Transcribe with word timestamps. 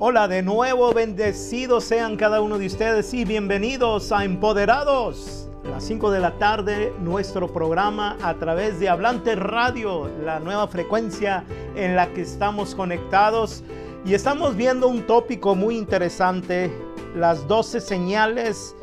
Hola 0.00 0.26
de 0.26 0.42
nuevo, 0.42 0.92
bendecidos 0.92 1.84
sean 1.84 2.16
cada 2.16 2.40
uno 2.40 2.58
de 2.58 2.66
ustedes 2.66 3.14
y 3.14 3.24
bienvenidos 3.24 4.10
a 4.10 4.24
Empoderados. 4.24 5.48
A 5.64 5.68
las 5.68 5.84
5 5.84 6.10
de 6.10 6.18
la 6.18 6.36
tarde, 6.36 6.92
nuestro 6.98 7.52
programa 7.52 8.16
a 8.20 8.34
través 8.34 8.80
de 8.80 8.88
Hablante 8.88 9.36
Radio, 9.36 10.10
la 10.24 10.40
nueva 10.40 10.66
frecuencia 10.66 11.44
en 11.76 11.94
la 11.94 12.12
que 12.12 12.22
estamos 12.22 12.74
conectados. 12.74 13.62
Y 14.04 14.14
estamos 14.14 14.56
viendo 14.56 14.88
un 14.88 15.06
tópico 15.06 15.54
muy 15.54 15.76
interesante, 15.78 16.76
las 17.14 17.46
12 17.46 17.80
señales 17.80 18.74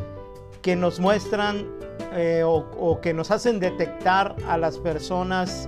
que 0.62 0.78
nos 0.78 1.02
muestran 1.02 1.68
eh, 2.14 2.42
o, 2.46 2.66
o 2.80 3.02
que 3.02 3.14
nos 3.14 3.32
hacen 3.32 3.60
detectar 3.60 4.38
a 4.48 4.58
las 4.58 4.78
personas 4.78 5.68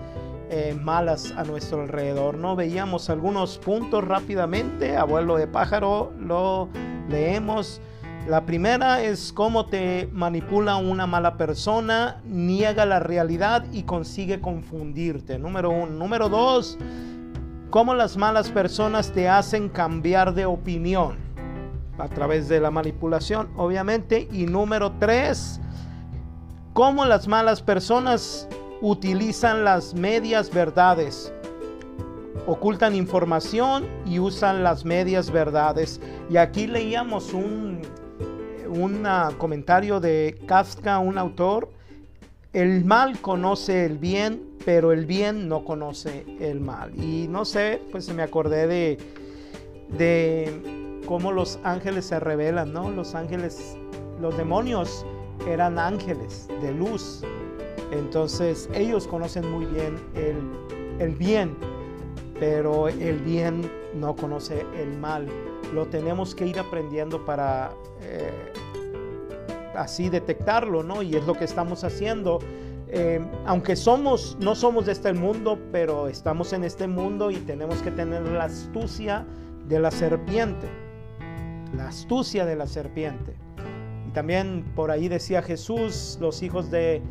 eh, 0.56 0.76
malas 0.76 1.34
a 1.36 1.44
nuestro 1.44 1.82
alrededor. 1.82 2.38
¿no? 2.38 2.56
Veíamos 2.56 3.10
algunos 3.10 3.58
puntos 3.58 4.04
rápidamente, 4.04 4.96
abuelo 4.96 5.36
de 5.36 5.48
pájaro, 5.48 6.14
lo 6.20 6.70
leemos. 7.10 7.82
La 8.28 8.46
primera 8.46 9.02
es 9.02 9.34
cómo 9.34 9.66
te 9.66 10.08
manipula 10.14 10.76
una 10.76 11.08
mala 11.08 11.38
persona, 11.38 12.22
niega 12.24 12.86
la 12.86 13.00
realidad 13.00 13.66
y 13.72 13.82
consigue 13.82 14.42
confundirte. 14.42 15.40
Número 15.40 15.72
uno. 15.72 15.88
Número 15.88 16.30
dos, 16.30 16.78
cómo 17.72 17.96
las 17.96 18.16
malas 18.16 18.52
personas 18.52 19.12
te 19.12 19.28
hacen 19.28 19.70
cambiar 19.70 20.36
de 20.36 20.46
opinión 20.46 21.18
a 21.98 22.08
través 22.10 22.48
de 22.48 22.60
la 22.60 22.70
manipulación, 22.70 23.50
obviamente. 23.58 24.28
Y 24.32 24.46
número 24.46 24.92
tres, 25.00 25.60
cómo 26.74 27.06
las 27.06 27.28
malas 27.28 27.64
personas 27.64 28.48
utilizan 28.84 29.64
las 29.64 29.94
medias 29.94 30.54
verdades, 30.54 31.34
ocultan 32.46 32.94
información 32.96 33.86
y 34.06 34.20
usan 34.20 34.62
las 34.62 34.84
medias 34.84 35.32
verdades. 35.32 36.02
Y 36.30 36.36
aquí 36.36 36.68
leíamos 36.68 37.34
un, 37.34 37.82
un 38.68 39.08
comentario 39.38 40.02
de 40.02 40.38
Kafka, 40.46 41.00
un 41.00 41.18
autor. 41.18 41.70
El 42.52 42.84
mal 42.84 43.20
conoce 43.22 43.86
el 43.86 43.98
bien, 43.98 44.44
pero 44.66 44.92
el 44.92 45.06
bien 45.06 45.48
no 45.48 45.64
conoce 45.64 46.26
el 46.42 46.60
mal. 46.60 46.94
Y 47.02 47.30
no 47.30 47.46
sé, 47.46 47.82
pues 47.90 48.04
se 48.04 48.14
me 48.14 48.22
acordé 48.22 48.68
de, 48.68 48.98
de 49.98 51.00
cómo 51.06 51.32
los 51.32 51.58
ángeles 51.64 52.04
se 52.04 52.20
revelan, 52.20 52.74
¿no? 52.74 52.92
Los 52.92 53.16
ángeles, 53.16 53.78
los 54.20 54.36
demonios 54.36 55.06
eran 55.48 55.80
ángeles 55.80 56.50
de 56.62 56.74
luz, 56.74 57.24
entonces 57.98 58.70
ellos 58.74 59.08
conocen 59.08 59.50
muy 59.52 59.66
bien 59.66 59.98
el, 61.00 61.16
bien, 61.16 61.56
pero 62.40 62.88
el 62.88 63.20
bien 63.20 63.70
no 63.96 64.16
conoce 64.16 64.66
el 64.76 64.98
mal. 64.98 65.28
Lo 65.74 65.86
tenemos 65.88 66.36
que 66.36 66.48
ir 66.48 66.60
aprendiendo 66.60 67.24
para 67.26 67.72
eh, 68.02 68.32
así 69.76 70.10
detectarlo, 70.10 70.84
¿no? 70.84 71.02
Y 71.02 71.16
es 71.16 71.26
lo 71.26 71.34
que 71.34 71.46
estamos 71.46 71.84
haciendo. 71.84 72.40
Eh, 72.88 73.20
aunque 73.46 73.76
somos, 73.76 74.38
no 74.40 74.56
somos 74.56 74.86
de 74.86 74.92
este 74.92 75.14
mundo, 75.14 75.58
pero 75.72 76.08
estamos 76.08 76.54
en 76.54 76.64
este 76.64 76.88
mundo 76.88 77.32
y 77.32 77.38
tenemos 77.38 77.82
que 77.82 77.92
tener 77.92 78.22
la 78.24 78.46
astucia 78.46 79.26
de 79.68 79.80
la 79.80 79.92
serpiente. 79.92 80.68
La 81.76 81.88
astucia 81.88 82.46
de 82.46 82.56
la 82.56 82.68
serpiente. 82.68 83.36
Y 84.08 84.12
también 84.12 84.64
por 84.76 84.92
ahí 84.92 85.08
decía 85.08 85.42
Jesús, 85.42 86.18
los 86.22 86.44
hijos 86.44 86.70
de 86.70 87.02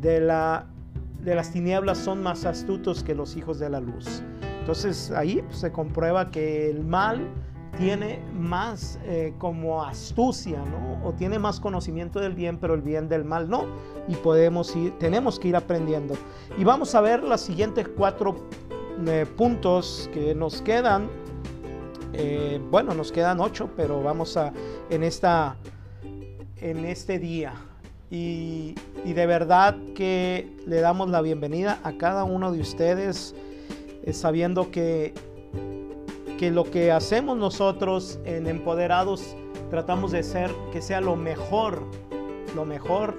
de, 0.00 0.20
la, 0.20 0.66
de 1.22 1.34
las 1.34 1.52
tinieblas 1.52 1.98
son 1.98 2.22
más 2.22 2.44
astutos 2.44 3.02
que 3.02 3.14
los 3.14 3.36
hijos 3.36 3.58
de 3.58 3.70
la 3.70 3.80
luz. 3.80 4.22
Entonces 4.60 5.10
ahí 5.10 5.42
pues, 5.42 5.58
se 5.58 5.72
comprueba 5.72 6.30
que 6.30 6.70
el 6.70 6.84
mal 6.84 7.26
tiene 7.78 8.20
más 8.34 8.98
eh, 9.04 9.34
como 9.38 9.84
astucia, 9.84 10.58
¿no? 10.64 11.06
O 11.06 11.12
tiene 11.12 11.38
más 11.38 11.60
conocimiento 11.60 12.18
del 12.18 12.34
bien, 12.34 12.58
pero 12.58 12.74
el 12.74 12.82
bien 12.82 13.08
del 13.08 13.24
mal 13.24 13.48
no. 13.48 13.66
Y 14.08 14.14
podemos 14.16 14.74
ir, 14.74 14.98
tenemos 14.98 15.38
que 15.38 15.48
ir 15.48 15.56
aprendiendo. 15.56 16.14
Y 16.56 16.64
vamos 16.64 16.94
a 16.94 17.00
ver 17.00 17.22
los 17.22 17.40
siguientes 17.40 17.88
cuatro 17.88 18.36
eh, 19.06 19.26
puntos 19.36 20.10
que 20.12 20.34
nos 20.34 20.60
quedan. 20.62 21.08
Eh, 22.14 22.60
bueno, 22.70 22.94
nos 22.94 23.12
quedan 23.12 23.40
ocho, 23.40 23.70
pero 23.76 24.02
vamos 24.02 24.36
a 24.36 24.52
en 24.90 25.04
esta 25.04 25.56
en 26.60 26.84
este 26.84 27.18
día 27.18 27.54
y, 28.10 28.74
de 29.04 29.26
verdad 29.26 29.76
que 29.94 30.48
le 30.66 30.80
damos 30.80 31.08
la 31.08 31.20
bienvenida 31.20 31.80
a 31.82 31.92
cada 31.98 32.24
uno 32.24 32.52
de 32.52 32.60
ustedes, 32.60 33.34
eh, 34.02 34.12
sabiendo 34.12 34.70
que, 34.70 35.14
que 36.38 36.50
lo 36.50 36.64
que 36.64 36.92
hacemos 36.92 37.36
nosotros 37.36 38.18
en 38.24 38.46
Empoderados 38.46 39.36
tratamos 39.70 40.12
de 40.12 40.22
ser 40.22 40.50
que 40.72 40.82
sea 40.82 41.00
lo 41.00 41.16
mejor, 41.16 41.82
lo 42.54 42.64
mejor. 42.64 43.14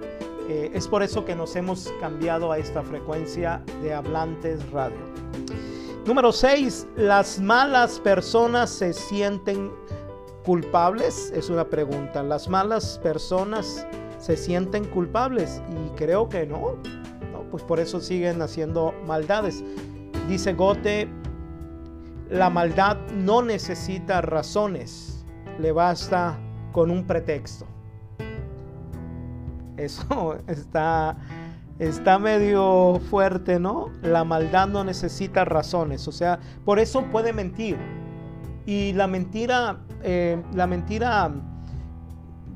Eh, 0.50 0.72
es 0.74 0.88
por 0.88 1.04
eso 1.04 1.26
que 1.26 1.36
nos 1.36 1.56
hemos 1.56 1.94
cambiado 2.00 2.52
a 2.52 2.58
esta 2.58 2.82
frecuencia 2.82 3.62
de 3.82 3.94
Hablantes 3.94 4.70
Radio. 4.72 4.98
Número 6.06 6.32
6. 6.32 6.88
Las 6.96 7.40
malas 7.40 8.00
personas 8.00 8.72
se 8.72 8.94
sienten 8.94 9.72
culpables. 10.44 11.32
Es 11.36 11.50
una 11.50 11.66
pregunta. 11.66 12.24
Las 12.24 12.50
malas 12.50 13.00
personas 13.04 13.86
se 14.20 14.38
sienten 14.38 14.86
culpables 14.86 15.62
y 15.72 15.96
creo 15.96 16.30
que 16.30 16.46
no, 16.46 16.76
pues 17.50 17.64
por 17.64 17.80
eso 17.80 18.00
siguen 18.00 18.42
haciendo 18.42 18.94
maldades. 19.08 19.64
Dice 20.28 20.54
Gote, 20.54 21.08
la 22.30 22.50
maldad 22.50 22.98
no 23.16 23.42
necesita 23.42 24.22
razones, 24.22 25.26
le 25.60 25.72
basta 25.72 26.38
con 26.72 26.92
un 26.92 27.06
pretexto. 27.06 27.66
Eso 29.78 30.38
está, 30.48 31.18
está 31.80 32.20
medio 32.20 33.00
fuerte, 33.10 33.60
¿no? 33.60 33.90
La 34.04 34.24
maldad 34.24 34.68
no 34.68 34.84
necesita 34.84 35.46
razones, 35.46 36.08
o 36.08 36.12
sea, 36.12 36.40
por 36.66 36.80
eso 36.80 37.04
puede 37.06 37.34
mentir. 37.34 37.78
Y 38.66 38.94
la 38.94 39.08
mentira, 39.08 39.80
eh, 40.04 40.44
la 40.54 40.68
mentira 40.68 41.32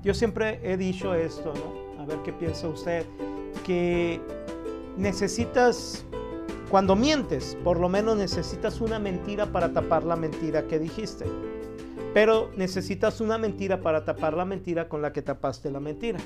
yo 0.03 0.14
siempre 0.14 0.59
he 0.64 0.78
dicho 0.78 1.16
esto, 1.16 1.53
¿no? 1.56 2.02
A 2.02 2.06
ver 2.06 2.19
qué 2.24 2.34
piensa 2.34 2.68
usted, 2.68 3.06
que 3.66 4.19
necesitas, 4.97 6.06
cuando 6.69 6.96
mientes, 6.96 7.58
por 7.64 7.80
lo 7.80 7.88
menos 7.88 8.18
necesitas 8.18 8.81
una 8.81 9.00
mentira 9.00 9.46
para 9.46 9.72
tapar 9.72 10.03
la 10.03 10.18
mentira 10.18 10.68
que 10.68 10.78
dijiste. 10.78 11.25
Pero 12.13 12.52
necesitas 12.58 13.22
una 13.22 13.38
mentira 13.38 13.81
para 13.81 14.06
tapar 14.06 14.34
la 14.34 14.46
mentira 14.46 14.90
con 14.90 15.02
la 15.02 15.13
que 15.13 15.22
tapaste 15.22 15.72
la 15.72 15.80
mentira. 15.80 16.19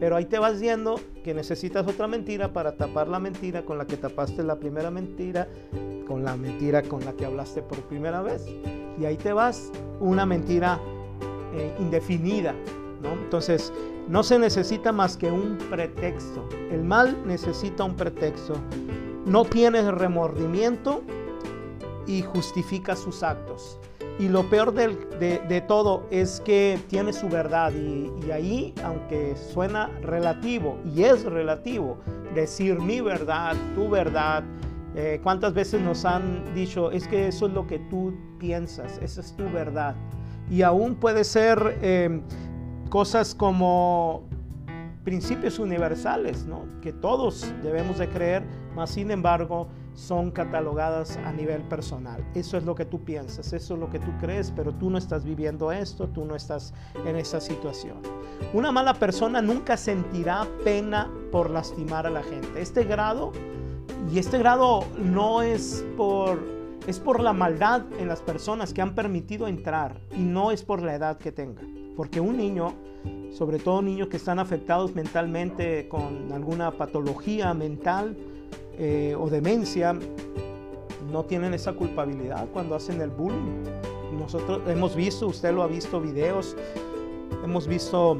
Pero 0.00 0.16
ahí 0.16 0.24
te 0.24 0.38
vas 0.38 0.60
viendo 0.60 0.98
que 1.22 1.34
necesitas 1.34 1.86
otra 1.86 2.06
mentira 2.06 2.52
para 2.52 2.76
tapar 2.76 3.08
la 3.08 3.18
mentira 3.18 3.62
con 3.64 3.76
la 3.76 3.86
que 3.86 3.96
tapaste 3.96 4.42
la 4.42 4.58
primera 4.58 4.90
mentira, 4.90 5.48
con 6.08 6.24
la 6.24 6.36
mentira 6.36 6.82
con 6.82 7.04
la 7.04 7.12
que 7.12 7.26
hablaste 7.26 7.62
por 7.62 7.78
primera 7.82 8.22
vez. 8.22 8.46
Y 8.98 9.04
ahí 9.04 9.16
te 9.16 9.32
vas 9.32 9.70
una 10.00 10.26
mentira 10.26 10.80
eh, 11.54 11.74
indefinida. 11.78 12.54
¿no? 13.02 13.12
Entonces, 13.12 13.72
no 14.08 14.22
se 14.22 14.38
necesita 14.38 14.92
más 14.92 15.16
que 15.16 15.30
un 15.30 15.56
pretexto. 15.70 16.48
El 16.70 16.82
mal 16.82 17.16
necesita 17.26 17.84
un 17.84 17.94
pretexto. 17.94 18.54
No 19.24 19.44
tiene 19.44 19.90
remordimiento 19.90 21.02
y 22.06 22.22
justifica 22.22 22.96
sus 22.96 23.22
actos. 23.22 23.78
Y 24.18 24.28
lo 24.28 24.50
peor 24.50 24.74
de, 24.74 25.64
todo 25.66 26.06
es 26.10 26.40
que 26.40 26.78
tiene 26.88 27.12
su 27.12 27.28
verdad 27.28 27.72
y, 27.72 28.30
ahí, 28.30 28.74
aunque 28.84 29.34
suena 29.34 29.88
relativo, 30.02 30.78
y 30.84 31.04
es 31.04 31.24
relativo, 31.24 31.96
decir 32.34 32.78
mi 32.78 33.00
verdad, 33.00 33.56
tu 33.74 33.88
verdad, 33.88 34.44
eh, 34.94 35.20
¿cuántas 35.22 35.54
veces 35.54 35.80
nos 35.80 36.04
han 36.04 36.52
dicho, 36.54 36.90
es 36.90 37.08
que 37.08 37.28
eso 37.28 37.46
es 37.46 37.54
lo 37.54 37.66
que 37.66 37.78
tú 37.78 38.12
piensas, 38.38 38.98
esa 39.00 39.22
es 39.22 39.34
tu 39.36 39.44
verdad? 39.50 39.96
Y 40.50 40.62
aún 40.62 40.96
puede 40.96 41.24
ser 41.24 41.78
em, 41.80 42.22
cosas 42.90 43.34
como 43.34 44.24
principios 45.04 45.58
universales, 45.58 46.44
¿no? 46.44 46.64
que 46.82 46.92
todos 46.92 47.52
debemos 47.62 47.98
de 47.98 48.08
creer, 48.08 48.42
mas 48.74 48.90
sin 48.90 49.10
embargo 49.10 49.68
son 49.94 50.30
catalogadas 50.30 51.18
a 51.24 51.32
nivel 51.32 51.62
personal. 51.62 52.24
Eso 52.34 52.56
es 52.56 52.64
lo 52.64 52.74
que 52.74 52.84
tú 52.84 53.00
piensas, 53.04 53.52
eso 53.52 53.74
es 53.74 53.80
lo 53.80 53.90
que 53.90 53.98
tú 53.98 54.10
crees, 54.20 54.52
pero 54.54 54.72
tú 54.72 54.90
no 54.90 54.98
estás 54.98 55.24
viviendo 55.24 55.72
esto, 55.72 56.08
tú 56.08 56.24
no 56.24 56.34
estás 56.34 56.74
en 57.06 57.16
esa 57.16 57.40
situación. 57.40 57.98
Una 58.52 58.72
mala 58.72 58.94
persona 58.94 59.40
nunca 59.40 59.76
sentirá 59.76 60.46
pena 60.64 61.10
por 61.32 61.50
lastimar 61.50 62.06
a 62.06 62.10
la 62.10 62.22
gente. 62.22 62.60
Este 62.60 62.84
grado, 62.84 63.32
y 64.12 64.18
este 64.18 64.38
grado 64.38 64.84
no 64.98 65.42
es 65.42 65.84
por 65.96 66.59
es 66.86 66.98
por 66.98 67.20
la 67.20 67.32
maldad 67.32 67.82
en 67.98 68.08
las 68.08 68.20
personas 68.20 68.72
que 68.72 68.82
han 68.82 68.94
permitido 68.94 69.46
entrar 69.46 70.00
y 70.16 70.20
no 70.20 70.50
es 70.50 70.62
por 70.62 70.82
la 70.82 70.94
edad 70.94 71.18
que 71.18 71.32
tenga. 71.32 71.62
Porque 71.96 72.20
un 72.20 72.36
niño, 72.36 72.74
sobre 73.32 73.58
todo 73.58 73.82
niños 73.82 74.08
que 74.08 74.16
están 74.16 74.38
afectados 74.38 74.94
mentalmente 74.94 75.88
con 75.88 76.32
alguna 76.32 76.70
patología 76.70 77.52
mental 77.54 78.16
eh, 78.78 79.14
o 79.18 79.28
demencia, 79.28 79.96
no 81.12 81.24
tienen 81.24 81.54
esa 81.54 81.72
culpabilidad 81.72 82.48
cuando 82.52 82.74
hacen 82.74 83.00
el 83.00 83.10
bullying. 83.10 83.64
nosotros 84.18 84.62
hemos 84.68 84.94
visto, 84.94 85.26
usted 85.26 85.52
lo 85.52 85.62
ha 85.62 85.66
visto, 85.66 86.00
videos, 86.00 86.56
hemos 87.44 87.66
visto 87.66 88.18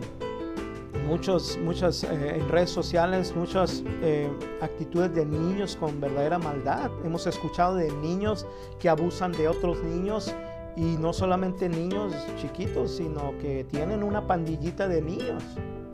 muchos, 1.10 1.58
muchas 1.58 2.04
eh, 2.04 2.36
en 2.36 2.48
redes 2.48 2.70
sociales, 2.70 3.34
muchas 3.34 3.82
eh, 4.00 4.30
actitudes 4.60 5.12
de 5.12 5.26
niños 5.26 5.76
con 5.76 6.00
verdadera 6.00 6.38
maldad. 6.38 6.88
Hemos 7.04 7.26
escuchado 7.26 7.74
de 7.74 7.90
niños 7.90 8.46
que 8.78 8.88
abusan 8.88 9.32
de 9.32 9.48
otros 9.48 9.82
niños 9.82 10.32
y 10.76 10.96
no 10.98 11.12
solamente 11.12 11.68
niños 11.68 12.14
chiquitos, 12.40 12.96
sino 12.96 13.36
que 13.38 13.64
tienen 13.64 14.04
una 14.04 14.24
pandillita 14.28 14.86
de 14.86 15.02
niños. 15.02 15.42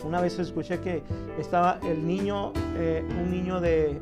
Una 0.05 0.21
vez 0.21 0.39
escuché 0.39 0.81
que 0.81 1.03
estaba 1.39 1.81
el 1.83 2.07
niño, 2.07 2.53
eh, 2.77 3.03
un 3.19 3.31
niño 3.31 3.61
de, 3.61 3.99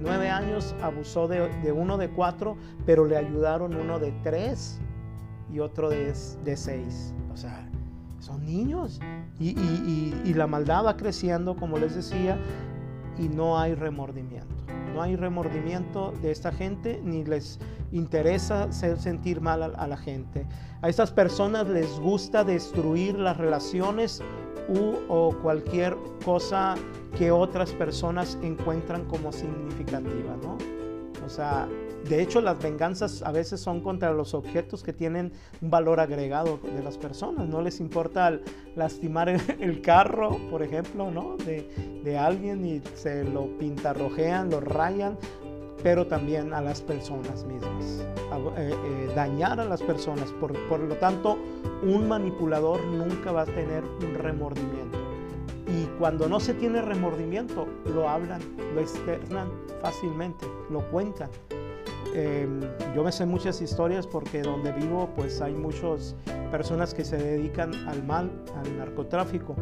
nueve 0.00 0.30
años 0.30 0.76
abusó 0.80 1.26
de, 1.26 1.72
uno 1.72 1.98
de 1.98 2.08
cuatro, 2.08 2.56
pero 2.86 3.04
le 3.04 3.16
ayudaron 3.16 3.74
uno 3.74 3.98
de 3.98 4.12
tres 4.22 4.78
y 5.52 5.58
otro 5.58 5.90
de, 5.90 6.14
de 6.44 6.56
seis. 6.56 7.12
O 7.32 7.36
sea, 7.36 7.68
son 8.26 8.44
niños 8.44 9.00
y, 9.38 10.34
la 10.34 10.46
maldad 10.46 10.84
va 10.84 10.96
creciendo, 10.96 11.56
como 11.56 11.78
les 11.78 11.94
decía, 11.94 12.38
y 13.16 13.28
no 13.28 13.58
hay 13.58 13.74
remordimiento. 13.74 14.54
No 14.92 15.02
hay 15.02 15.14
remordimiento 15.16 16.12
de 16.22 16.30
esta 16.32 16.52
gente 16.52 17.00
ni 17.04 17.24
les 17.24 17.58
interesa 17.92 18.70
sentir 18.72 19.40
mal 19.40 19.62
a, 19.62 19.86
la 19.86 19.96
gente. 19.96 20.46
A 20.82 20.88
estas 20.88 21.10
personas 21.12 21.68
les 21.68 21.98
gusta 22.00 22.44
destruir 22.44 23.18
las 23.18 23.36
relaciones 23.36 24.22
u, 24.68 24.96
o 25.08 25.34
cualquier 25.42 25.96
cosa 26.24 26.74
que 27.16 27.30
otras 27.30 27.72
personas 27.72 28.38
encuentran 28.42 29.04
como 29.04 29.32
significativa, 29.32 30.36
¿no? 30.42 30.58
O 31.24 31.28
sea, 31.28 31.68
de 32.08 32.22
hecho, 32.22 32.40
las 32.40 32.62
venganzas 32.62 33.22
a 33.22 33.32
veces 33.32 33.60
son 33.60 33.80
contra 33.80 34.12
los 34.12 34.34
objetos 34.34 34.82
que 34.82 34.92
tienen 34.92 35.32
un 35.60 35.70
valor 35.70 35.98
agregado 35.98 36.58
de 36.62 36.82
las 36.82 36.98
personas. 36.98 37.48
No 37.48 37.62
les 37.62 37.80
importa 37.80 38.38
lastimar 38.74 39.28
el, 39.60 39.80
carro, 39.80 40.36
por 40.50 40.62
ejemplo, 40.62 41.36
de, 41.44 42.18
alguien 42.18 42.64
y 42.64 42.80
se 42.94 43.24
lo 43.24 43.46
pintarrojean, 43.58 44.50
lo 44.50 44.60
rayan, 44.60 45.18
pero 45.82 46.06
también 46.06 46.54
a 46.54 46.60
las 46.60 46.80
personas 46.80 47.44
mismas. 47.44 48.04
Eh, 48.56 48.74
eh, 48.74 49.12
dañar 49.14 49.58
a 49.60 49.64
las 49.64 49.82
personas. 49.82 50.30
Por, 50.32 50.52
por 50.68 50.80
lo 50.80 50.94
tanto, 50.96 51.38
un 51.82 52.08
manipulador 52.08 52.84
nunca 52.84 53.32
va 53.32 53.42
a 53.42 53.46
tener 53.46 53.84
un 53.84 54.14
remordimiento. 54.14 54.98
Y 55.66 55.86
cuando 55.98 56.28
no 56.28 56.38
se 56.38 56.54
tiene 56.54 56.80
remordimiento, 56.80 57.66
lo 57.92 58.08
hablan, 58.08 58.40
lo 58.74 58.80
externan 58.80 59.50
fácilmente, 59.82 60.46
lo 60.70 60.88
cuentan. 60.90 61.28
Em, 62.18 62.62
yo 62.94 63.04
me 63.04 63.12
sé 63.12 63.26
muchas 63.26 63.60
historias 63.60 64.06
porque 64.06 64.40
donde 64.40 64.72
vivo 64.72 65.10
pues 65.14 65.42
hay 65.42 65.52
muchas 65.52 66.16
personas 66.50 66.94
que 66.94 67.04
se 67.04 67.18
dedican 67.18 67.74
al 67.86 68.02
mal, 68.04 68.30
al 68.56 68.78
narcotráfico. 68.78 69.54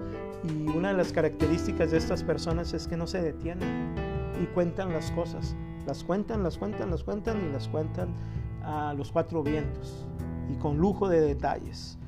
Y 0.45 0.69
una 0.69 0.91
de 0.91 0.95
las 0.95 1.13
características 1.13 1.91
de 1.91 1.99
estas 1.99 2.23
personas 2.23 2.73
es 2.73 2.87
que 2.87 2.97
no 2.97 3.09
se 3.09 3.21
detienen 3.21 3.93
y 4.41 4.47
cuentan 4.55 4.93
las 4.93 5.11
cosas. 5.11 5.57
Las 5.85 6.05
cuentan, 6.05 6.45
las 6.45 6.57
cuentan, 6.57 6.93
las 6.93 7.03
cuentan 7.03 7.45
y 7.45 7.53
las 7.53 7.67
cuentan 7.67 8.15
a 8.63 8.95
los 8.95 9.11
cuatro 9.11 9.43
vientos 9.43 10.07
y 10.49 10.55
con 10.55 10.79
lujo 10.79 11.09
de 11.09 11.23
detalles. 11.23 11.99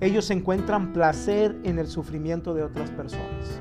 Ellos 0.00 0.30
encuentran 0.30 0.94
placer 0.94 1.54
en 1.64 1.78
el 1.78 1.88
sufrimiento 1.88 2.54
de 2.54 2.62
otras 2.62 2.90
personas 2.90 3.60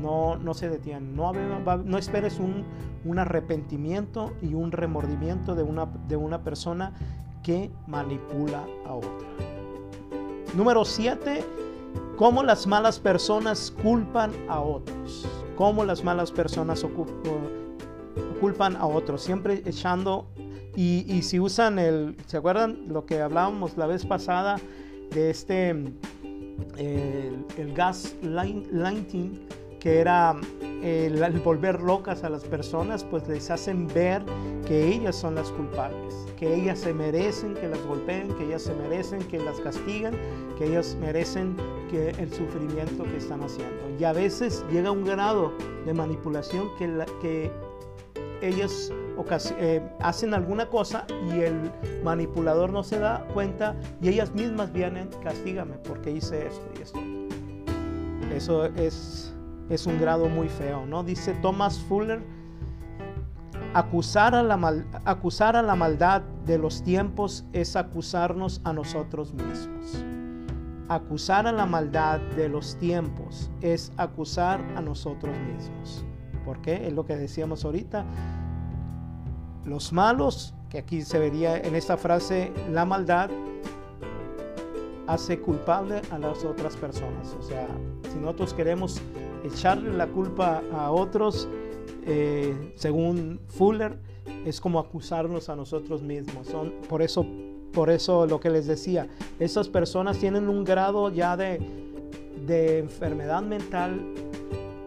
no, 0.00 0.36
no 0.36 0.54
se 0.54 0.68
detienen. 0.68 1.14
No, 1.16 1.32
no 1.32 1.98
esperes 1.98 2.38
un, 2.38 2.64
un, 3.04 3.18
arrepentimiento 3.18 4.32
y 4.42 4.54
un 4.54 4.72
remordimiento 4.72 5.54
de 5.54 5.62
una, 5.62 5.86
de 6.08 6.16
una 6.16 6.42
persona 6.42 6.92
que 7.42 7.70
manipula 7.86 8.64
a 8.86 8.94
otra. 8.94 9.28
Número 10.56 10.84
7. 10.84 11.44
Cómo 12.16 12.42
las 12.42 12.66
malas 12.66 12.98
personas 13.00 13.72
culpan 13.82 14.32
a 14.48 14.60
otros. 14.60 15.26
Cómo 15.56 15.84
las 15.84 16.04
malas 16.04 16.30
personas 16.30 16.84
culpan 18.40 18.76
a 18.76 18.86
otros. 18.86 19.22
Siempre 19.22 19.62
echando... 19.64 20.26
Y, 20.76 21.04
y 21.08 21.22
si 21.22 21.38
usan 21.38 21.78
el... 21.78 22.16
¿Se 22.26 22.36
acuerdan 22.36 22.88
lo 22.88 23.06
que 23.06 23.20
hablábamos 23.20 23.76
la 23.76 23.86
vez 23.86 24.04
pasada 24.06 24.56
de 25.12 25.30
este... 25.30 25.70
El, 26.76 27.44
el 27.58 27.74
gas 27.74 28.14
lighting 28.22 29.40
que 29.84 30.00
era 30.00 30.34
el, 30.82 31.20
volver 31.44 31.82
locas 31.82 32.24
a 32.24 32.30
las 32.30 32.42
personas, 32.42 33.04
pues 33.04 33.28
les 33.28 33.50
hacen 33.50 33.86
ver 33.88 34.24
que 34.66 34.88
ellas 34.88 35.14
son 35.14 35.34
las 35.34 35.50
culpables, 35.50 36.14
que 36.38 36.54
ellas 36.54 36.78
se 36.78 36.94
merecen 36.94 37.52
que 37.52 37.68
las 37.68 37.84
golpeen, 37.84 38.34
que 38.38 38.44
ellas 38.44 38.62
se 38.62 38.74
merecen 38.76 39.22
que 39.24 39.38
las 39.38 39.60
castiguen, 39.60 40.14
que 40.56 40.68
ellas 40.68 40.96
merecen 41.02 41.54
que 41.90 42.08
el 42.18 42.32
sufrimiento 42.32 43.04
que 43.04 43.18
están 43.18 43.42
haciendo. 43.42 43.76
Y 44.00 44.04
a 44.04 44.14
veces 44.14 44.64
llega 44.72 44.90
un 44.90 45.04
grado 45.04 45.52
de 45.84 45.92
manipulación 45.92 46.70
que, 46.78 47.04
que 47.20 47.52
ellas 48.40 48.90
eh, 49.58 49.82
hacen 50.00 50.32
alguna 50.32 50.70
cosa 50.70 51.06
y 51.30 51.40
el 51.40 51.70
manipulador 52.02 52.72
no 52.72 52.82
se 52.82 52.98
da 52.98 53.28
cuenta 53.34 53.76
y 54.00 54.08
ellas 54.08 54.32
mismas 54.32 54.72
vienen, 54.72 55.10
castígame 55.22 55.74
porque 55.86 56.10
hice 56.10 56.46
esto 56.46 56.66
y 56.78 56.80
esto. 56.80 57.00
Eso 58.34 58.64
es 58.64 59.33
es 59.68 59.86
un 59.86 60.00
grado 60.00 60.28
muy 60.28 60.48
feo, 60.48 60.86
¿no? 60.86 61.02
Dice 61.04 61.34
Thomas 61.34 61.78
Fuller, 61.78 62.22
acusar 63.72 64.34
a, 64.34 64.42
la 64.42 64.84
acusar 65.04 65.56
a 65.56 65.62
la 65.62 65.74
maldad 65.74 66.22
de 66.46 66.58
los 66.58 66.82
tiempos 66.82 67.44
es 67.52 67.76
acusarnos 67.76 68.60
a 68.64 68.72
nosotros 68.72 69.32
mismos. 69.34 70.04
Acusar 70.88 71.46
a 71.46 71.52
la 71.52 71.66
maldad 71.66 72.20
de 72.36 72.48
los 72.48 72.76
tiempos 72.76 73.50
es 73.62 73.90
acusar 73.96 74.60
a 74.76 74.80
nosotros 74.80 75.34
mismos. 75.38 76.04
¿Por 76.44 76.60
qué? 76.60 76.86
Es 76.86 76.92
lo 76.92 77.06
que 77.06 77.16
decíamos 77.16 77.64
ahorita. 77.64 78.04
Los 79.64 79.94
malos, 79.94 80.54
que 80.68 80.78
aquí 80.78 81.00
se 81.00 81.18
vería 81.18 81.56
en 81.56 81.74
esta 81.74 81.96
frase, 81.96 82.52
la 82.70 82.84
maldad 82.84 83.30
hace 85.06 85.40
culpable 85.40 86.02
a 86.10 86.18
las 86.18 86.44
otras 86.44 86.76
personas. 86.76 87.34
O 87.38 87.42
sea, 87.42 87.66
si 88.12 88.18
nosotros 88.18 88.52
queremos 88.52 89.00
echarle 89.44 89.92
la 89.92 90.08
culpa 90.08 90.62
a 90.72 90.90
otros, 90.90 91.48
eh, 92.06 92.72
según 92.74 93.40
Fuller, 93.48 93.98
es 94.44 94.60
como 94.60 94.78
acusarnos 94.78 95.48
a 95.48 95.56
nosotros 95.56 96.02
mismos. 96.02 96.48
Son, 96.48 96.72
por, 96.88 97.02
eso, 97.02 97.26
por 97.72 97.90
eso 97.90 98.26
lo 98.26 98.40
que 98.40 98.50
les 98.50 98.66
decía, 98.66 99.08
esas 99.38 99.68
personas 99.68 100.18
tienen 100.18 100.48
un 100.48 100.64
grado 100.64 101.10
ya 101.10 101.36
de, 101.36 101.60
de 102.46 102.78
enfermedad 102.78 103.42
mental, 103.42 104.00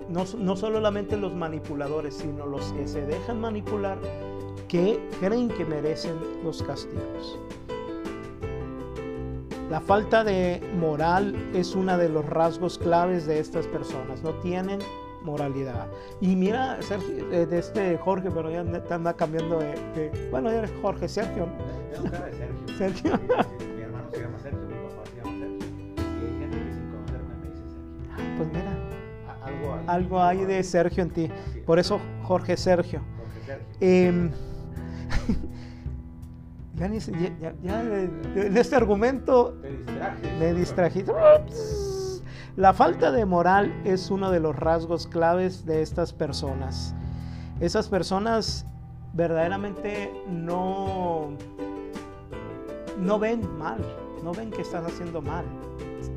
no, 0.10 0.26
no 0.38 0.56
solamente 0.56 1.18
los 1.18 1.34
manipuladores, 1.34 2.16
sino 2.16 2.46
los 2.46 2.74
que 2.74 2.88
se 2.88 3.02
dejan 3.06 3.40
manipular, 3.40 3.98
que 4.68 5.00
creen 5.20 5.50
que 5.50 5.66
merecen 5.66 6.16
los 6.44 6.64
castigos. 6.64 7.40
La 9.70 9.82
falta 9.82 10.24
de 10.24 10.62
moral 10.80 11.36
es 11.54 11.76
uno 11.76 11.98
de 11.98 12.08
los 12.08 12.26
rasgos 12.26 12.78
claves 12.78 13.26
de 13.26 13.40
estas 13.40 13.68
personas. 13.68 14.24
No 14.24 14.32
tienen 14.36 14.80
moralidad. 15.24 15.88
Y 16.22 16.38
mira, 16.38 16.82
Sergio, 16.82 17.30
eh, 17.32 17.46
de 17.46 17.60
este 17.60 17.98
Jorge, 17.98 18.32
pero 18.32 18.50
ya 18.50 18.62
anda 18.62 19.14
cambiando 19.14 19.60
de, 19.60 20.30
bueno, 20.32 20.50
ya 20.52 20.60
eres 20.60 20.72
Jorge, 20.82 21.10
Sergio. 21.10 21.48
Tengo 21.92 22.10
cara 22.10 22.28
de 22.28 22.34
Sergio. 22.78 22.78
Sergio. 22.78 23.20
mi 23.76 23.82
hermano 23.82 24.10
se 24.10 24.22
llama 24.22 24.40
Sergio, 24.40 24.62
mi 24.62 24.74
papá 24.88 25.04
se 25.10 25.18
llama 25.18 25.32
Sergio. 25.38 25.68
Y 25.98 26.26
hay 26.26 26.40
gente 26.40 26.58
que 26.58 26.74
sin 26.74 26.92
conocerme 26.92 27.36
me 27.42 27.50
dice 27.50 27.64
Sergio. 27.68 28.14
Ah, 28.14 28.36
pues 28.38 28.50
mira. 28.50 28.74
Algo 29.44 29.74
hay. 29.74 29.84
Algo 29.88 30.22
hay 30.24 30.46
de 30.46 30.64
Sergio 30.64 31.04
en 31.04 31.10
ti. 31.10 31.30
Por 31.66 31.78
eso 31.78 32.00
Jorge 32.24 32.56
Sergio. 32.56 33.02
Jorge 33.18 33.46
Sergio. 33.46 33.66
Eh, 33.82 34.30
ya, 36.78 36.88
ni, 36.88 37.00
ya, 37.00 37.54
ya 37.64 37.84
de, 37.84 38.60
este 38.60 38.76
argumento 38.76 39.56
me 40.40 40.54
distraje. 40.54 41.04
La 42.56 42.74
falta 42.74 43.12
de 43.12 43.26
moral 43.26 43.74
es 43.84 44.10
uno 44.10 44.32
de 44.32 44.40
los 44.40 44.56
rasgos 44.56 45.08
claves 45.08 45.66
de 45.66 45.82
estas 45.82 46.14
personas. 46.14 46.96
Esas 47.60 47.88
personas 47.88 48.66
verdaderamente 49.14 50.12
no, 50.28 51.30
no 53.00 53.20
ven 53.20 53.42
mal, 53.58 53.80
no 54.24 54.32
ven 54.32 54.52
que 54.52 54.62
están 54.62 54.86
haciendo 54.86 55.22
mal. 55.22 55.46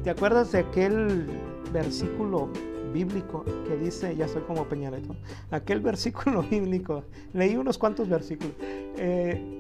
¿Te 0.02 0.11
acuerdas 0.11 0.52
de 0.52 0.61
aquel 0.61 1.26
versículo 1.73 2.49
bíblico 2.93 3.45
que 3.67 3.76
dice, 3.76 4.17
ya 4.17 4.29
soy 4.29 4.43
como 4.43 4.64
Peñaletón, 4.64 5.17
aquel 5.50 5.81
versículo 5.81 6.43
bíblico, 6.50 7.05
leí 7.33 7.57
unos 7.57 7.79
cuantos 7.79 8.09
versículos. 8.09 8.55
Eh, 8.61 9.60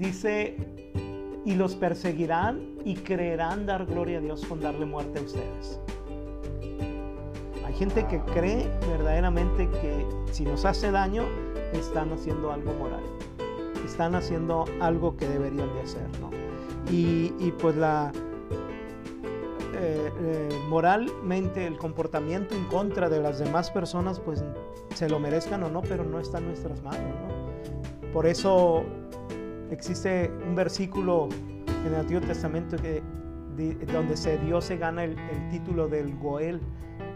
Dice, 0.00 0.56
y 1.44 1.54
los 1.56 1.76
perseguirán 1.76 2.78
y 2.86 2.94
creerán 2.94 3.66
dar 3.66 3.84
gloria 3.84 4.16
a 4.16 4.20
Dios 4.22 4.46
con 4.46 4.58
darle 4.58 4.86
muerte 4.86 5.18
a 5.18 5.22
ustedes. 5.22 5.78
Hay 7.66 7.74
gente 7.74 8.06
que 8.06 8.18
cree 8.32 8.66
verdaderamente 8.88 9.68
que 9.68 10.06
si 10.32 10.44
nos 10.44 10.64
hace 10.64 10.90
daño, 10.90 11.24
están 11.74 12.10
haciendo 12.14 12.50
algo 12.50 12.72
moral. 12.72 13.02
están 13.84 14.14
haciendo 14.14 14.64
algo 14.80 15.16
que 15.18 15.28
deberían 15.28 15.70
de 15.74 15.80
hacer, 15.82 16.08
¿no? 16.18 16.30
Y, 16.90 17.52
pues 17.60 17.76
la, 17.76 18.10
eh, 19.74 20.10
eh, 20.18 20.48
moralmente 20.68 21.66
el 21.66 21.76
comportamiento 21.76 22.54
en 22.54 22.64
contra 22.66 23.10
de 23.10 23.20
las 23.20 23.38
demás 23.38 23.70
personas, 23.70 24.18
pues 24.18 24.42
se 24.94 25.10
lo 25.10 25.20
merezcan 25.20 25.62
o 25.62 25.68
no, 25.68 25.82
pero 25.82 26.04
no 26.04 26.20
está 26.20 26.38
en 26.38 26.46
nuestras 26.46 26.82
manos. 26.82 27.00
¿no? 27.02 28.12
Por 28.12 28.26
eso 28.26 28.84
existe 29.70 30.30
un 30.46 30.54
versículo 30.54 31.28
en 31.84 31.86
el 31.86 32.00
Antiguo 32.00 32.20
Testamento 32.20 32.76
que, 32.76 33.02
donde 33.92 34.16
se, 34.16 34.38
Dios 34.38 34.64
se 34.64 34.76
gana 34.76 35.04
el, 35.04 35.16
título 35.50 35.88
del 35.88 36.16
Goel. 36.16 36.60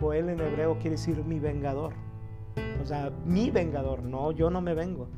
Goel 0.01 0.29
en 0.29 0.41
hebreo 0.41 0.75
quiere 0.75 0.91
decir 0.91 1.23
mi 1.25 1.39
vengador. 1.39 1.93
O 2.83 2.85
sea, 2.87 3.11
mi 3.25 3.51
vengador, 3.51 4.03
no, 4.03 4.33
yo 4.33 4.51
no 4.51 4.61
me 4.61 4.75
vengo. 4.75 5.09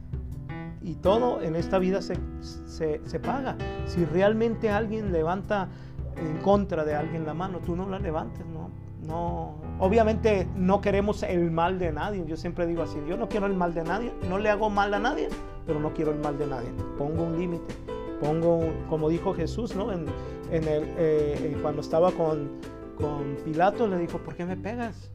Y 0.80 0.94
todo 0.94 1.42
en 1.42 1.56
esta 1.56 1.78
vida 1.78 2.00
se, 2.00 2.16
se, 2.40 3.00
se 3.04 3.20
paga. 3.20 3.56
Si 3.86 4.04
realmente 4.04 4.70
alguien 4.70 5.12
levanta 5.12 5.68
en 6.16 6.38
contra 6.38 6.84
de 6.84 6.94
alguien 6.94 7.26
la 7.26 7.34
mano, 7.34 7.58
tú 7.58 7.76
no 7.76 7.88
la 7.88 7.98
levantes, 7.98 8.46
no, 8.46 8.70
no. 9.06 9.54
Obviamente 9.78 10.48
no 10.56 10.80
queremos 10.80 11.22
el 11.22 11.50
mal 11.50 11.78
de 11.78 11.92
nadie. 11.92 12.24
Yo 12.26 12.36
siempre 12.36 12.66
digo 12.66 12.82
así, 12.82 12.98
yo 13.08 13.16
no 13.16 13.28
quiero 13.28 13.46
el 13.46 13.54
mal 13.54 13.74
de 13.74 13.84
nadie, 13.84 14.12
no 14.28 14.38
le 14.38 14.50
hago 14.50 14.70
mal 14.70 14.92
a 14.94 14.98
nadie, 14.98 15.28
pero 15.66 15.80
no 15.80 15.92
quiero 15.92 16.12
el 16.12 16.18
mal 16.18 16.38
de 16.38 16.46
nadie. 16.46 16.68
Pongo 16.98 17.24
un 17.24 17.38
límite, 17.38 17.74
pongo, 18.20 18.72
como 18.88 19.08
dijo 19.08 19.34
Jesús, 19.34 19.74
¿no? 19.76 19.92
En, 19.92 20.08
el, 20.50 20.68
eh, 20.68 20.94
eh, 20.98 21.58
cuando 21.60 21.80
estaba 21.80 22.12
con, 22.12 22.50
con 22.96 23.36
Pilato 23.44 23.86
le 23.86 23.98
dijo, 23.98 24.18
¿por 24.18 24.34
qué 24.34 24.44
me 24.44 24.56
pegas? 24.56 25.10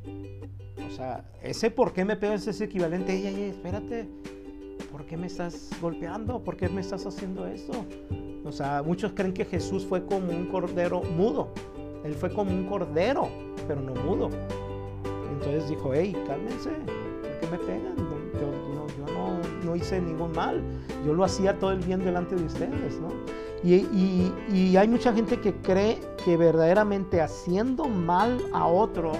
O 0.87 0.93
sea, 0.93 1.23
ese 1.41 1.71
por 1.71 1.93
qué 1.93 2.03
me 2.03 2.15
pegas 2.17 2.47
es 2.47 2.59
equivalente, 2.59 3.15
ella, 3.15 3.29
espérate, 3.47 4.09
¿por 4.91 5.05
qué 5.05 5.15
me 5.15 5.27
estás 5.27 5.69
golpeando? 5.81 6.43
¿Por 6.43 6.57
qué 6.57 6.67
me 6.67 6.81
estás 6.81 7.05
haciendo 7.05 7.47
eso? 7.47 7.71
O 8.43 8.51
sea, 8.51 8.83
muchos 8.83 9.13
creen 9.13 9.33
que 9.33 9.45
Jesús 9.45 9.85
fue 9.85 10.05
como 10.05 10.31
un 10.31 10.47
cordero 10.47 11.01
mudo. 11.01 11.53
Él 12.03 12.15
fue 12.15 12.33
como 12.33 12.51
un 12.51 12.65
cordero, 12.65 13.29
pero 13.67 13.81
no 13.81 13.93
mudo. 13.93 14.29
Entonces 15.31 15.69
dijo, 15.69 15.91
hey, 15.93 16.15
cálmense, 16.27 16.69
¿por 16.69 17.39
qué 17.39 17.47
me 17.51 17.57
pegan? 17.57 17.95
Yo, 18.39 19.13
no, 19.13 19.39
no, 19.63 19.75
hice 19.75 19.99
ningún 20.01 20.31
mal. 20.33 20.61
Yo 21.05 21.13
lo 21.13 21.23
hacía 21.23 21.57
todo 21.57 21.71
el 21.71 21.79
bien 21.79 22.03
delante 22.03 22.35
de 22.35 22.45
ustedes, 22.45 22.99
¿no? 22.99 23.09
Y, 23.63 24.75
hay 24.75 24.87
mucha 24.87 25.13
gente 25.13 25.39
que 25.39 25.53
cree 25.53 25.99
que 26.25 26.35
verdaderamente 26.37 27.21
haciendo 27.21 27.85
mal 27.85 28.39
a 28.53 28.65
otro 28.65 29.11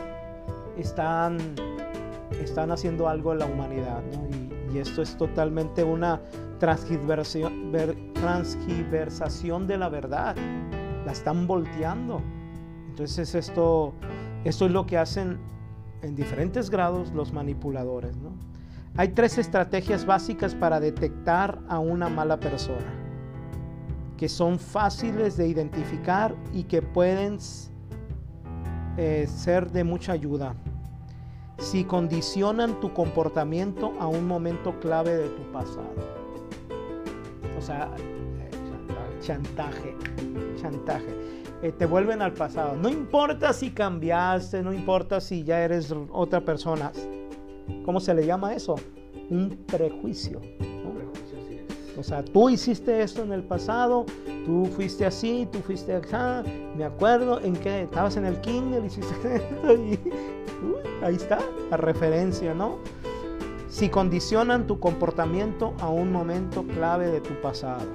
están, 0.78 1.38
están 2.42 2.72
haciendo 2.72 3.08
algo 3.08 3.34
en 3.34 3.40
la 3.40 3.46
humanidad, 3.46 4.02
¿no? 4.14 4.74
Y, 4.74 4.80
esto 4.80 5.02
es 5.02 5.18
totalmente 5.18 5.84
una 5.84 6.22
transgiversación, 6.60 7.72
transgiversación 8.14 9.68
de 9.68 9.78
la 9.78 9.90
verdad. 9.90 10.36
La 11.06 11.12
están 11.12 11.46
volteando. 11.46 12.22
Entonces 12.92 13.36
esto, 13.36 13.94
esto 14.44 14.66
es 14.66 14.72
lo 14.72 14.86
que 14.86 14.98
hacen 14.98 15.40
en 16.02 16.14
diferentes 16.14 16.70
grados 16.70 17.14
los 17.14 17.32
manipuladores. 17.32 18.18
Hay 18.98 19.10
tres 19.10 19.38
estrategias 19.38 20.06
básicas 20.06 20.54
para 20.54 20.82
detectar 20.82 21.60
a 21.70 21.80
una 21.80 22.10
mala 22.10 22.38
persona, 22.38 22.94
que 24.18 24.28
son 24.28 24.60
fáciles 24.60 25.38
de 25.38 25.48
identificar 25.48 26.36
y 26.52 26.64
que 26.64 26.82
pueden 26.82 27.38
eh, 28.98 29.26
ser 29.26 29.72
de 29.72 29.86
mucha 29.86 30.12
ayuda 30.12 30.54
si 31.60 31.86
condicionan 31.86 32.78
tu 32.82 32.94
comportamiento 32.94 33.94
a 34.00 34.08
un 34.08 34.28
momento 34.28 34.78
clave 34.82 35.16
de 35.16 35.30
tu 35.30 35.50
pasado. 35.54 35.96
O 37.58 37.62
sea, 37.62 37.90
chantaje, 39.22 39.96
chantaje. 40.60 41.41
Eh, 41.62 41.72
te 41.72 41.86
vuelven 41.86 42.22
al 42.22 42.34
pasado. 42.34 42.76
No 42.76 42.90
importa 42.90 43.54
si 43.54 43.72
cambiaste, 43.72 44.64
no 44.64 44.74
importa 44.74 45.22
si 45.22 45.44
ya 45.44 45.62
eres 45.62 45.94
otra 46.12 46.42
persona. 46.42 46.92
¿Cómo 47.86 48.00
se 48.00 48.14
le 48.14 48.26
llama 48.26 48.54
eso? 48.54 48.76
Un 49.30 49.64
prejuicio. 49.68 50.42
O 51.98 52.04
sea, 52.04 52.24
tú 52.24 52.50
hiciste 52.50 53.04
esto 53.04 53.22
en 53.22 53.34
el 53.34 53.44
pasado, 53.44 54.06
tú 54.46 54.66
fuiste 54.66 55.06
así, 55.06 55.48
tú 55.52 55.60
fuiste 55.60 55.94
acá. 55.94 56.44
Me 56.76 56.86
acuerdo 56.86 57.40
en 57.42 57.54
que 57.56 57.84
estabas 57.84 58.18
en 58.18 58.26
el 58.26 58.40
kinder, 58.42 58.84
hiciste 58.84 59.36
esto 59.36 59.74
y 59.76 60.00
ahí 61.04 61.16
está 61.16 61.38
la 61.70 61.78
referencia, 61.78 62.54
¿no? 62.54 62.80
si 63.72 63.88
condicionan 63.88 64.68
tu 64.68 64.80
comportamiento 64.80 65.74
a 65.80 65.88
un 65.88 66.12
momento 66.12 66.64
clave 66.64 67.08
de 67.08 67.22
tu 67.22 67.34
pasado. 67.42 67.88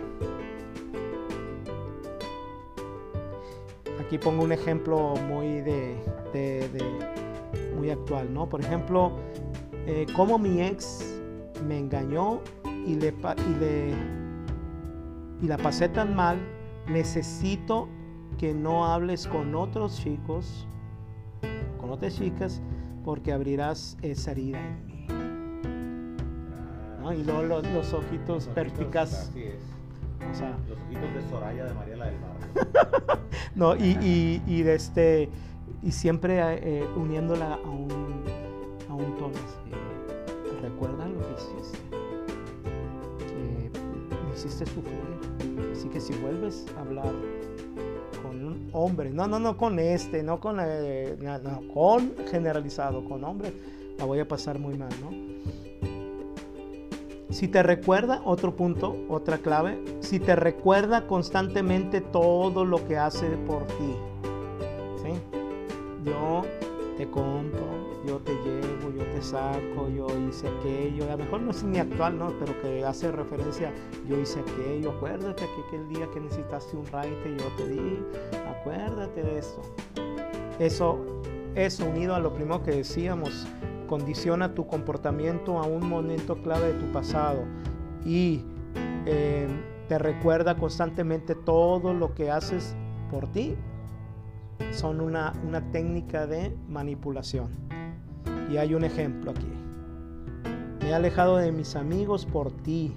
Aquí 4.06 4.18
pongo 4.18 4.44
un 4.44 4.52
ejemplo 4.52 5.14
muy 5.28 5.60
de, 5.62 5.96
muy 7.76 7.90
actual, 7.90 8.32
¿no? 8.32 8.48
Por 8.48 8.60
ejemplo, 8.60 9.12
eh, 9.86 10.06
cómo 10.14 10.38
mi 10.38 10.62
ex 10.62 11.20
me 11.66 11.78
engañó 11.78 12.40
y 12.86 12.94
le, 12.94 13.08
y 13.48 13.54
le 13.58 13.94
y 15.42 15.46
la 15.46 15.58
pasé 15.58 15.88
tan 15.88 16.14
mal, 16.14 16.38
necesito 16.88 17.88
que 18.38 18.54
no 18.54 18.86
hables 18.86 19.26
con 19.26 19.54
otros 19.54 19.98
chicos, 19.98 20.66
con 21.80 21.90
otras 21.90 22.16
chicas, 22.16 22.62
porque 23.04 23.32
abrirás 23.32 23.96
esa 24.02 24.30
herida 24.32 24.58
en 24.60 24.86
mí. 24.86 25.06
Y 27.18 27.24
luego 27.24 27.42
los, 27.42 27.92
ojitos 27.92 28.48
perspicaz. 28.48 29.30
los 29.32 30.78
ojitos 30.78 31.14
de 31.14 31.30
Soraya 31.30 31.64
de 31.66 31.74
Mariela 31.74 32.06
del 32.06 32.20
Mar. 32.20 32.35
no, 33.54 33.76
y, 33.76 34.42
y, 34.46 34.62
de 34.62 34.74
este, 34.74 35.28
y 35.82 35.92
siempre 35.92 36.38
eh, 36.40 36.84
uniéndola 36.96 37.54
a 37.54 37.68
un, 37.68 38.24
a 38.88 38.94
un 38.94 39.16
tono 39.16 39.34
así. 39.34 40.62
Recuerda 40.62 41.06
lo 41.08 41.18
que 41.18 41.34
hiciste. 41.34 41.78
Que 43.18 43.70
me 44.26 44.34
hiciste 44.34 44.66
sufrir. 44.66 45.70
Así 45.72 45.88
que 45.88 46.00
si 46.00 46.14
vuelves 46.14 46.66
a 46.76 46.80
hablar 46.80 47.12
con 48.22 48.44
un 48.44 48.70
hombre, 48.72 49.10
no, 49.10 49.26
no, 49.26 49.38
no 49.38 49.56
con 49.56 49.78
este, 49.78 50.22
no 50.22 50.40
con, 50.40 50.58
eh, 50.60 51.16
no, 51.20 51.72
con 51.72 52.14
generalizado, 52.30 53.04
con 53.04 53.24
hombre, 53.24 53.52
la 53.98 54.04
voy 54.04 54.20
a 54.20 54.28
pasar 54.28 54.58
muy 54.58 54.76
mal, 54.76 54.90
¿no? 55.00 55.25
Si 57.36 57.48
te 57.48 57.62
recuerda, 57.62 58.22
otro 58.24 58.56
punto, 58.56 58.96
otra 59.10 59.36
clave, 59.36 59.78
si 60.00 60.18
te 60.18 60.34
recuerda 60.34 61.06
constantemente 61.06 62.00
todo 62.00 62.64
lo 62.64 62.88
que 62.88 62.96
hace 62.96 63.26
por 63.46 63.64
ti. 63.66 63.94
¿sí? 65.02 65.10
Yo 66.02 66.46
te 66.96 67.06
compro, 67.10 68.00
yo 68.06 68.20
te 68.20 68.32
llevo, 68.32 68.90
yo 68.96 69.04
te 69.12 69.20
saco, 69.20 69.90
yo 69.94 70.06
hice 70.26 70.48
aquello. 70.48 71.12
A 71.12 71.16
lo 71.18 71.24
mejor 71.24 71.42
no 71.42 71.50
es 71.50 71.62
ni 71.62 71.78
actual, 71.78 72.18
¿no? 72.18 72.32
Pero 72.40 72.58
que 72.62 72.82
hace 72.82 73.12
referencia, 73.12 73.70
yo 74.08 74.18
hice 74.18 74.40
aquello. 74.40 74.92
Acuérdate 74.92 75.44
que 75.44 75.60
aquel 75.66 75.88
día 75.90 76.08
que 76.14 76.20
necesitaste 76.20 76.74
un 76.74 76.86
raite 76.86 77.36
yo 77.36 77.48
te 77.58 77.68
di. 77.68 77.98
Acuérdate 78.48 79.22
de 79.22 79.38
eso. 79.40 79.60
Eso, 80.58 81.04
eso 81.54 81.84
unido 81.84 82.14
a 82.14 82.18
lo 82.18 82.32
primero 82.32 82.62
que 82.62 82.70
decíamos, 82.70 83.46
condiciona 83.86 84.54
tu 84.54 84.66
comportamiento 84.66 85.58
a 85.58 85.66
un 85.66 85.88
momento 85.88 86.36
clave 86.42 86.72
de 86.72 86.74
tu 86.74 86.92
pasado 86.92 87.44
y 88.04 88.42
eh, 89.06 89.48
te 89.88 89.98
recuerda 89.98 90.56
constantemente 90.56 91.34
todo 91.34 91.94
lo 91.94 92.14
que 92.14 92.30
haces 92.30 92.76
por 93.10 93.30
ti, 93.30 93.54
son 94.72 95.00
una, 95.00 95.32
una 95.46 95.70
técnica 95.70 96.26
de 96.26 96.56
manipulación. 96.68 97.50
Y 98.50 98.56
hay 98.56 98.74
un 98.74 98.84
ejemplo 98.84 99.30
aquí. 99.30 99.46
Me 100.80 100.90
he 100.90 100.94
alejado 100.94 101.36
de 101.36 101.52
mis 101.52 101.76
amigos 101.76 102.26
por 102.26 102.50
ti 102.50 102.92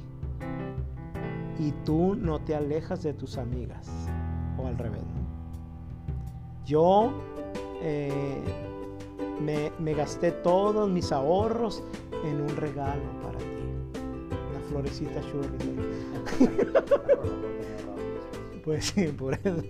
y 1.60 1.72
tú 1.86 2.16
no 2.16 2.40
te 2.40 2.56
alejas 2.56 3.04
de 3.04 3.14
tus 3.14 3.38
amigas. 3.38 3.88
O 4.58 4.68
al 4.68 4.78
revés. 4.78 5.02
Yo 6.66 7.12
eh, 7.82 8.42
me, 9.40 9.94
gasté 9.94 10.32
todos 10.32 10.90
mis 10.90 11.12
ahorros 11.12 11.84
en 12.24 12.42
un 12.42 12.56
regalo 12.56 13.04
para 13.24 13.38
ti. 13.38 13.46
Una 14.52 14.60
florecita 14.70 15.22
churri. 15.22 15.58
pues 18.64 18.86
sí, 18.86 19.08
por 19.08 19.36
eso. 19.36 19.64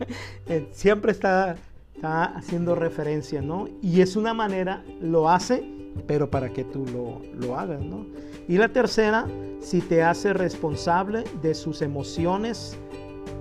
Eh, 0.47 0.67
siempre 0.71 1.11
está, 1.11 1.55
está 1.95 2.25
haciendo 2.25 2.75
referencia, 2.75 3.41
¿no? 3.41 3.67
Y 3.81 4.01
es 4.01 4.15
una 4.15 4.33
manera, 4.33 4.83
lo 5.01 5.29
hace, 5.29 5.63
pero 6.07 6.29
para 6.29 6.51
que 6.51 6.63
tú 6.63 6.85
lo, 6.85 7.21
lo 7.35 7.57
hagas, 7.57 7.81
¿no? 7.81 8.05
Y 8.47 8.57
la 8.57 8.69
tercera, 8.69 9.27
si 9.59 9.81
te 9.81 10.03
hace 10.03 10.33
responsable 10.33 11.23
de 11.41 11.53
sus 11.53 11.81
emociones. 11.81 12.77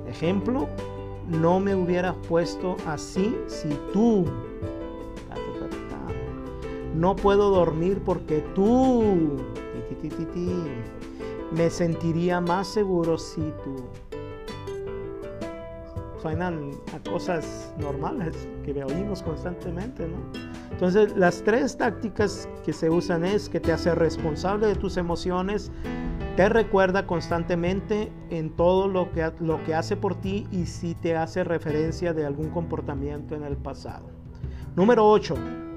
Ejemplo, 0.06 0.68
no 1.28 1.60
me 1.60 1.74
hubiera 1.74 2.14
puesto 2.14 2.76
así 2.86 3.36
si 3.46 3.68
tú 3.92 4.24
no 6.98 7.14
puedo 7.14 7.50
dormir 7.50 8.02
porque 8.04 8.40
tú 8.56 9.36
me 11.52 11.70
sentiría 11.70 12.40
más 12.40 12.66
seguro 12.66 13.16
si 13.18 13.40
tú 13.62 13.76
suenan 16.20 16.72
a 16.92 17.08
cosas 17.08 17.72
normales 17.78 18.48
que 18.64 18.82
oímos 18.82 19.22
constantemente, 19.22 20.08
¿no? 20.08 20.16
Entonces, 20.72 21.16
las 21.16 21.42
tres 21.42 21.76
tácticas 21.76 22.48
que 22.64 22.72
se 22.72 22.90
usan 22.90 23.24
es 23.24 23.48
que 23.48 23.60
te 23.60 23.72
hace 23.72 23.94
responsable 23.94 24.66
de 24.66 24.74
tus 24.74 24.96
emociones, 24.96 25.70
te 26.36 26.48
recuerda 26.48 27.06
constantemente 27.06 28.12
en 28.30 28.50
todo 28.50 28.88
lo 28.88 29.12
que, 29.12 29.32
lo 29.38 29.62
que 29.62 29.74
hace 29.74 29.96
por 29.96 30.16
ti 30.16 30.48
y 30.50 30.66
si 30.66 30.96
te 30.96 31.16
hace 31.16 31.44
referencia 31.44 32.12
de 32.12 32.26
algún 32.26 32.50
comportamiento 32.50 33.36
en 33.36 33.44
el 33.44 33.56
pasado. 33.56 34.10
Número 34.74 35.08
8. 35.08 35.67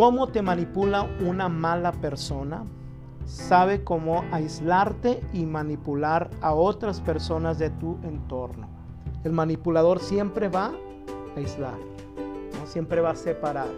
¿Cómo 0.00 0.28
te 0.28 0.40
manipula 0.40 1.02
una 1.20 1.50
mala 1.50 1.92
persona? 1.92 2.64
Sabe 3.26 3.84
cómo 3.84 4.24
aislarte 4.32 5.20
y 5.34 5.44
manipular 5.44 6.30
a 6.40 6.54
otras 6.54 7.02
personas 7.02 7.58
de 7.58 7.68
tu 7.68 7.98
entorno. 8.02 8.66
El 9.24 9.32
manipulador 9.32 10.00
siempre 10.00 10.48
va 10.48 10.68
a 10.68 11.38
aislar, 11.38 11.76
siempre 12.64 13.02
va 13.02 13.10
a 13.10 13.14
separar, 13.14 13.68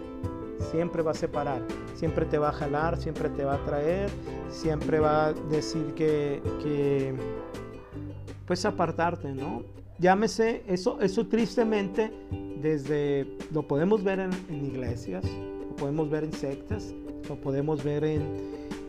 siempre 0.71 1.03
va 1.03 1.11
a 1.11 1.13
separar, 1.13 1.61
siempre 1.93 2.25
te 2.25 2.37
va 2.37 2.47
a 2.47 2.53
jalar, 2.53 2.95
siempre 2.95 3.27
te 3.27 3.43
va 3.43 3.55
a 3.55 3.65
traer, 3.65 4.09
siempre 4.47 5.01
va 5.01 5.25
a 5.25 5.33
decir 5.33 5.93
que, 5.93 6.41
que 6.63 7.13
pues 8.47 8.63
apartarte, 8.63 9.33
¿no? 9.33 9.63
Llámese, 9.99 10.63
eso, 10.67 11.01
eso 11.01 11.27
tristemente 11.27 12.13
desde, 12.61 13.27
lo 13.51 13.67
podemos 13.67 14.05
ver 14.05 14.19
en, 14.21 14.31
iglesias, 14.65 15.25
lo 15.25 15.62
podemos 15.83 16.09
ver 16.09 16.23
en 16.23 16.31
sectas, 16.31 16.93
lo 17.27 17.35
podemos 17.35 17.83
ver 17.83 18.05
en, 18.05 18.21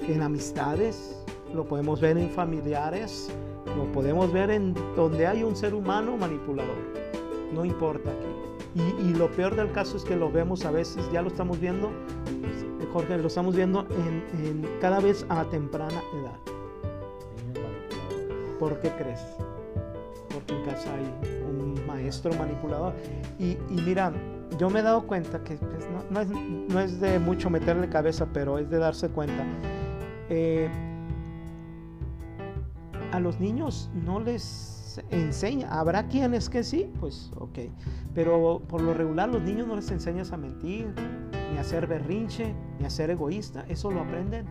en 0.07 0.23
amistades, 0.23 1.21
lo 1.53 1.67
podemos 1.67 2.01
ver 2.01 2.17
en 2.17 2.31
familiares, 2.31 3.31
lo 3.77 3.91
podemos 3.91 4.33
ver 4.33 4.51
en 4.51 4.75
donde 4.95 5.27
hay 5.27 5.43
un 5.43 5.57
ser 5.57 5.75
humano 5.75 6.17
manipulador. 6.17 6.77
No 7.53 7.65
importa. 7.65 8.13
Y, 8.77 9.09
y, 9.09 9.15
lo 9.15 9.29
peor 9.33 9.57
del 9.57 9.73
caso 9.73 9.97
es 9.97 10.05
que 10.05 10.15
lo 10.15 10.31
vemos 10.31 10.65
a 10.65 10.71
veces, 10.71 11.05
ya 11.13 11.21
lo 11.21 11.31
estamos 11.31 11.59
viendo, 11.59 11.91
Jorge, 12.93 13.19
lo 13.19 13.27
estamos 13.27 13.57
viendo 13.57 13.89
en, 13.91 14.25
en 14.47 14.69
cada 14.81 15.01
vez 15.01 15.27
a 15.29 15.43
temprana 15.47 16.01
edad. 16.21 16.39
¿Por 18.61 18.81
qué 18.81 18.91
crees? 18.91 19.21
Porque 20.33 20.55
en 20.55 20.65
casa 20.65 20.95
hay 20.95 21.29
un 21.45 21.85
maestro 21.89 22.33
manipulador. 22.35 22.93
Y, 23.41 23.59
y 23.69 23.83
mira, 23.85 24.13
yo 24.59 24.71
me 24.71 24.81
he 24.81 24.83
dado 24.83 25.07
cuenta 25.07 25.43
que 25.43 25.57
pues, 25.57 25.89
no, 26.11 26.21
es, 26.21 26.29
no, 26.29 26.81
es, 26.81 27.01
de 27.01 27.19
mucho 27.19 27.51
meterle 27.51 27.89
cabeza, 27.89 28.29
pero 28.33 28.59
es 28.59 28.71
de 28.71 28.79
darse 28.79 29.09
cuenta. 29.09 29.45
Eh, 30.29 30.69
a 33.13 33.21
los 33.21 33.41
niños 33.41 33.91
no 33.95 34.21
les 34.21 35.03
enseña. 35.11 35.69
Habrá 35.71 36.09
quienes 36.09 36.49
que 36.49 36.63
sí, 36.63 36.91
pues 37.01 37.31
ok. 37.39 37.59
Pero 38.15 38.63
por 38.69 38.81
lo 38.81 38.95
regular 38.95 39.29
los 39.29 39.43
niños 39.43 39.67
no 39.67 39.77
les 39.77 39.91
enseñas 39.91 40.33
a 40.33 40.37
mentir, 40.37 40.93
ni 41.53 41.59
a 41.59 41.65
ser 41.65 41.87
berrinche, 41.87 42.55
ni 42.79 42.87
a 42.87 42.91
ser 42.91 43.11
egoísta. 43.11 43.65
Eso 43.69 43.91
lo 43.91 44.01
aprenden. 44.01 44.47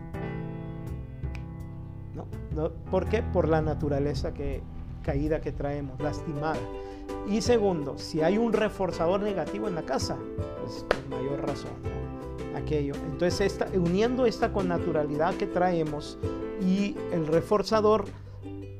¿No? 2.14 2.26
¿No? 2.54 2.72
¿Por 2.90 3.08
qué? 3.08 3.22
Por 3.22 3.48
la 3.48 3.60
naturaleza 3.62 4.32
que, 4.34 4.62
caída 5.04 5.40
que 5.40 5.52
traemos, 5.52 6.00
lastimada. 6.00 6.58
Y 7.28 7.40
segundo, 7.40 7.98
si 7.98 8.22
hay 8.22 8.38
un 8.38 8.52
reforzador 8.52 9.20
negativo 9.20 9.68
en 9.68 9.74
la 9.74 9.82
casa, 9.82 10.16
pues 10.60 10.84
con 10.88 11.08
mayor 11.10 11.46
razón. 11.46 11.70
¿no? 11.82 12.58
Aquello. 12.58 12.94
Entonces, 13.10 13.40
esta, 13.40 13.68
uniendo 13.74 14.26
esta 14.26 14.52
con 14.52 14.68
naturalidad 14.68 15.34
que 15.34 15.46
traemos 15.46 16.18
y 16.60 16.96
el 17.12 17.26
reforzador 17.26 18.04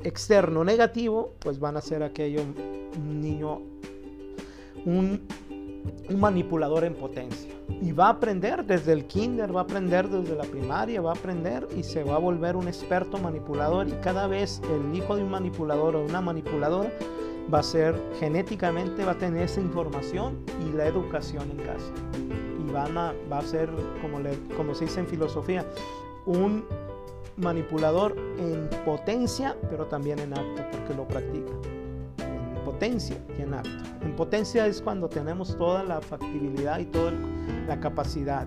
externo 0.03 0.65
negativo, 0.65 1.35
pues 1.41 1.59
van 1.59 1.77
a 1.77 1.81
ser 1.81 2.03
aquello 2.03 2.43
un 2.43 3.21
niño, 3.21 3.61
un, 4.85 5.27
un, 6.09 6.21
manipulador 6.21 6.85
en 6.85 6.95
potencia. 6.95 7.51
Y 7.81 7.93
va 7.93 8.07
a 8.07 8.11
aprender 8.11 8.65
desde 8.65 8.93
el 8.93 9.07
kinder, 9.07 9.55
va 9.55 9.61
a 9.61 9.65
aprender 9.65 10.09
desde 10.09 10.35
la 10.37 10.45
primaria, 10.45 11.01
va 11.01 11.11
a 11.11 11.15
aprender 11.15 11.67
y 11.77 11.83
se 11.83 12.05
va 12.05 12.17
a 12.17 12.19
volver 12.19 12.57
un 12.57 12.69
experto 12.69 13.19
manipulador. 13.19 13.89
Y 13.89 13.93
cada 14.03 14.27
vez 14.27 14.61
el 14.71 14.97
hijo 14.97 15.17
de 15.17 15.23
un 15.23 15.31
manipulador 15.31 15.97
o 15.97 16.05
una 16.05 16.21
manipuladora 16.21 16.91
va 17.53 17.59
a 17.59 17.63
ser 17.63 17.95
genéticamente, 18.19 19.05
va 19.05 19.13
a 19.13 19.19
tener 19.19 19.43
esa 19.43 19.61
información 19.61 20.39
y 20.67 20.77
la 20.77 20.87
educación 20.87 21.51
en 21.51 21.59
casa. 21.59 21.93
Y 22.67 22.73
van 22.73 22.97
a, 22.97 23.15
va 23.31 23.39
a 23.39 23.43
ser, 23.43 23.69
como, 24.01 24.21
le, 24.21 24.39
como 24.57 24.75
se 24.75 24.85
dice 24.85 25.01
en 25.01 25.07
filosofía, 25.07 25.67
un 26.27 26.65
manipulador 27.37 28.17
en 28.39 28.69
potencia, 28.85 29.57
pero 29.69 29.87
también 29.87 30.19
en 30.19 30.33
acto, 30.33 30.63
porque 30.71 30.95
lo 30.95 31.07
practica. 31.07 31.53
Y 32.87 33.43
en 33.43 33.55
acto. 33.55 33.71
En 34.03 34.15
potencia 34.17 34.67
es 34.67 34.83
cuando 34.83 35.09
tenemos 35.09 35.57
toda 35.57 35.83
la 35.83 36.01
factibilidad 36.01 36.79
y 36.79 36.87
toda 36.87 37.13
la 37.67 37.81
capacidad, 37.81 38.47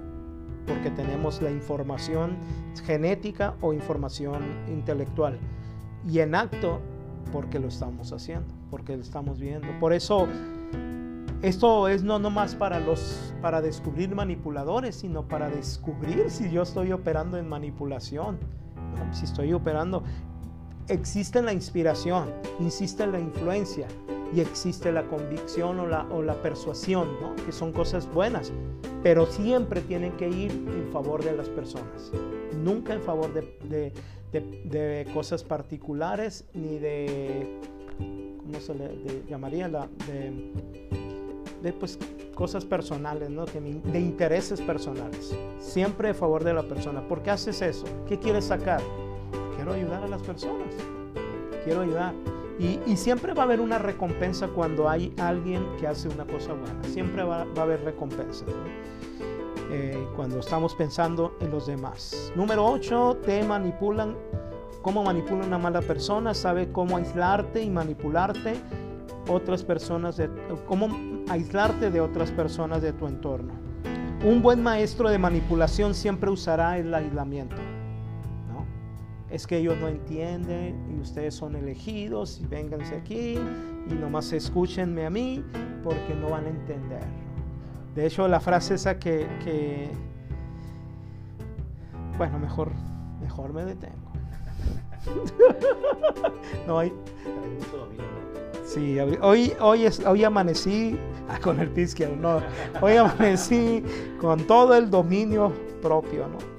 porque 0.66 0.92
tenemos 0.92 1.42
la 1.42 1.50
información 1.50 2.38
genética 2.86 3.56
o 3.62 3.74
información 3.74 4.44
intelectual. 4.68 5.40
Y 6.08 6.20
en 6.20 6.36
acto, 6.36 6.80
porque 7.32 7.60
lo 7.60 7.68
estamos 7.68 8.14
haciendo, 8.14 8.54
porque 8.70 8.96
lo 8.96 9.02
estamos 9.02 9.40
viendo. 9.40 9.68
Por 9.80 9.94
eso 9.94 10.28
esto 11.42 11.88
es 11.88 12.04
no 12.04 12.20
nomás 12.20 12.56
para 12.56 12.80
los 12.80 13.34
para 13.42 13.62
descubrir 13.62 14.14
manipuladores, 14.14 14.96
sino 14.96 15.28
para 15.28 15.50
descubrir 15.50 16.30
si 16.30 16.50
yo 16.50 16.64
estoy 16.64 16.92
operando 16.92 17.38
en 17.38 17.48
manipulación 17.48 18.38
si 19.12 19.26
estoy 19.26 19.54
operando, 19.54 20.04
existe 20.88 21.42
la 21.42 21.54
inspiración, 21.54 22.34
existe 22.60 23.06
la 23.08 23.20
influencia 23.20 23.88
y 24.34 24.42
existe 24.42 24.92
la 24.92 25.04
convicción 25.04 25.80
o 25.80 25.88
la, 25.88 26.06
o 26.12 26.22
la 26.22 26.36
persuasión, 26.42 27.10
¿no? 27.22 27.36
que 27.46 27.52
son 27.52 27.72
cosas 27.72 28.12
buenas, 28.12 28.52
pero 29.04 29.26
siempre 29.26 29.82
tienen 29.82 30.14
que 30.18 30.28
ir 30.28 30.52
en 30.52 30.90
favor 30.92 31.24
de 31.24 31.36
las 31.36 31.50
personas, 31.50 32.12
nunca 32.64 32.94
en 32.94 33.02
favor 33.02 33.34
de, 33.34 33.42
de, 33.70 33.94
de, 34.32 34.42
de 34.66 35.12
cosas 35.14 35.44
particulares 35.44 36.46
ni 36.54 36.78
de, 36.78 37.60
¿cómo 37.98 38.60
se 38.60 38.76
le 38.76 39.24
llamaría? 39.30 39.68
La, 39.68 39.88
de, 40.08 41.74
pues, 41.74 41.98
cosas 42.36 42.66
personales, 42.66 43.30
¿no? 43.30 43.46
de 43.46 44.00
intereses 44.00 44.62
personales. 44.62 45.36
Siempre 45.60 46.10
a 46.10 46.14
favor 46.14 46.44
de 46.44 46.54
la 46.54 46.64
persona. 46.64 47.02
¿Por 47.08 47.24
qué 47.24 47.32
haces 47.32 47.62
eso? 47.62 47.86
¿Qué 48.08 48.20
quieres 48.20 48.46
sacar? 48.46 48.80
Quiero 49.56 49.74
ayudar 49.74 50.04
a 50.04 50.08
las 50.08 50.22
personas. 50.22 50.74
Quiero 51.66 51.82
ayudar. 51.82 52.14
Y, 52.60 52.98
siempre 52.98 53.34
va 53.34 53.44
a 53.44 53.46
haber 53.46 53.62
una 53.62 53.78
recompensa 53.78 54.48
cuando 54.48 54.90
hay 54.90 55.14
alguien 55.20 55.64
que 55.80 55.88
hace 55.88 56.10
una 56.10 56.26
cosa 56.26 56.54
buena. 56.54 56.84
Siempre 56.84 57.24
va, 57.24 57.46
a 57.56 57.62
haber 57.62 57.84
recompensa. 57.84 58.46
Eh, 59.70 60.08
cuando 60.16 60.40
estamos 60.40 60.74
pensando 60.74 61.36
en 61.40 61.52
los 61.52 61.68
demás. 61.68 62.32
Número 62.36 62.66
8, 62.66 63.20
te 63.24 63.44
manipulan. 63.44 64.16
¿Cómo 64.82 65.04
manipula 65.04 65.46
una 65.46 65.58
mala 65.58 65.82
persona? 65.82 66.34
Sabe 66.34 66.72
cómo 66.72 66.98
aislarte 66.98 67.62
y 67.62 67.70
manipularte 67.70 68.56
otras 69.30 69.64
personas, 69.64 70.18
de, 70.18 70.30
cómo 70.66 70.90
aislarte 71.30 71.92
de 71.92 72.02
otras 72.02 72.32
personas 72.32 72.82
de 72.82 72.94
tu 72.94 73.08
entorno. 73.08 73.54
Un 74.26 74.42
buen 74.42 74.64
maestro 74.64 75.10
de 75.10 75.18
manipulación 75.18 75.94
siempre 75.94 76.30
usará 76.30 76.78
el 76.78 76.94
aislamiento. 76.94 77.56
Es 79.38 79.46
que 79.46 79.58
ellos 79.60 79.78
no 79.80 79.88
entienden 79.88 80.84
y 80.90 81.00
ustedes 81.00 81.36
son 81.36 81.56
elegidos 81.56 82.42
y 82.42 82.48
vénganse 82.48 82.96
aquí 82.96 83.38
y 83.88 83.94
nomás 83.94 84.34
escúchenme 84.34 85.06
a 85.06 85.12
mí 85.12 85.46
porque 85.84 86.16
no 86.16 86.32
van 86.32 86.46
a 86.46 86.50
entender. 86.50 87.04
De 87.94 88.08
hecho, 88.08 88.28
la 88.28 88.40
frase 88.40 88.74
esa 88.74 88.98
que, 88.98 89.92
bueno, 92.18 92.40
mejor, 92.40 92.72
mejor 93.22 93.54
me 93.54 93.64
detengo. 93.64 94.12
no 96.68 96.80
hay... 96.80 96.92
Sí, 98.66 99.00
hoy, 99.00 99.54
hoy, 99.62 99.88
hoy 100.08 100.24
amanecí 100.24 100.98
con 101.44 101.60
el 101.60 101.70
pie 101.70 101.84
izquierdo, 101.84 102.16
no, 102.16 102.42
hoy 102.82 102.96
amanecí 102.96 103.84
con 104.20 104.48
todo 104.48 104.74
el 104.74 104.90
dominio 104.90 105.54
propio, 105.80 106.28
¿no? 106.28 106.57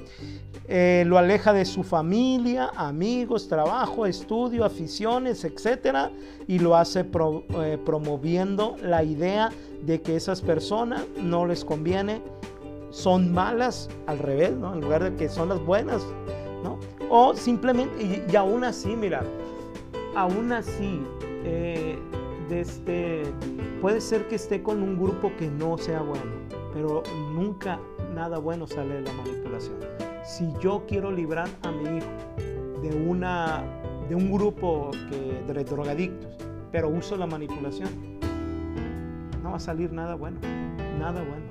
Eh, 0.70 1.04
lo 1.06 1.16
aleja 1.16 1.54
de 1.54 1.64
su 1.64 1.82
familia, 1.82 2.70
amigos, 2.76 3.48
trabajo, 3.48 4.04
estudio, 4.04 4.66
aficiones, 4.66 5.42
etcétera, 5.44 6.10
y 6.46 6.58
lo 6.58 6.76
hace 6.76 7.00
eh, 7.00 7.78
promoviendo 7.86 8.76
la 8.82 9.02
idea 9.02 9.50
de 9.82 10.02
que 10.02 10.14
esas 10.14 10.42
personas 10.42 11.06
no 11.22 11.46
les 11.46 11.64
conviene, 11.64 12.20
son 12.90 13.32
malas, 13.32 13.88
al 14.06 14.18
revés, 14.18 14.52
¿no? 14.52 14.74
En 14.74 14.82
lugar 14.82 15.02
de 15.02 15.16
que 15.16 15.30
son 15.30 15.48
las 15.48 15.64
buenas, 15.64 16.02
¿no? 16.62 16.78
O 17.08 17.34
simplemente, 17.34 18.02
y, 18.02 18.30
y 18.30 18.36
aún 18.36 18.62
así, 18.62 18.94
mira, 18.94 19.22
aún 20.14 20.52
así, 20.52 21.00
eh, 21.44 21.98
este, 22.50 23.22
puede 23.80 24.02
ser 24.02 24.28
que 24.28 24.34
esté 24.34 24.62
con 24.62 24.82
un 24.82 24.98
grupo 24.98 25.32
que 25.38 25.48
no 25.48 25.78
sea 25.78 26.02
bueno, 26.02 26.30
pero 26.74 27.02
nunca 27.32 27.78
nada 28.14 28.36
bueno 28.36 28.66
sale 28.66 28.96
de 28.96 29.02
la 29.02 29.12
manipulación. 29.14 30.07
Si 30.28 30.52
yo 30.60 30.84
quiero 30.86 31.10
librar 31.10 31.48
a 31.62 31.70
mi 31.70 31.96
hijo 31.96 32.06
de, 32.82 32.94
una, 32.94 33.64
de 34.10 34.14
un 34.14 34.30
grupo 34.30 34.90
de 35.10 35.64
drogadictos, 35.64 36.36
pero 36.70 36.90
uso 36.90 37.16
la 37.16 37.26
manipulación, 37.26 37.88
no 39.42 39.52
va 39.52 39.56
a 39.56 39.60
salir 39.60 39.90
nada 39.90 40.16
bueno, 40.16 40.38
nada 40.98 41.22
bueno. 41.22 41.46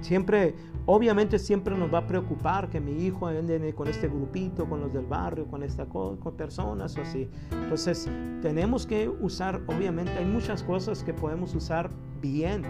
Siempre, 0.00 0.56
obviamente 0.84 1.38
siempre 1.38 1.78
nos 1.78 1.94
va 1.94 1.98
a 1.98 2.06
preocupar 2.08 2.68
que 2.68 2.80
mi 2.80 3.04
hijo 3.04 3.28
ande 3.28 3.72
con 3.72 3.86
este 3.86 4.08
grupito, 4.08 4.68
con 4.68 4.80
los 4.80 4.92
del 4.92 5.06
barrio, 5.06 5.46
con 5.46 5.62
esta 5.62 5.86
con 5.86 6.18
personas 6.36 6.98
o 6.98 7.02
así. 7.02 7.28
Entonces, 7.52 8.10
tenemos 8.42 8.84
que 8.84 9.08
usar, 9.08 9.62
obviamente 9.68 10.10
hay 10.18 10.26
muchas 10.26 10.64
cosas 10.64 11.04
que 11.04 11.14
podemos 11.14 11.54
usar 11.54 11.88
bien 12.20 12.62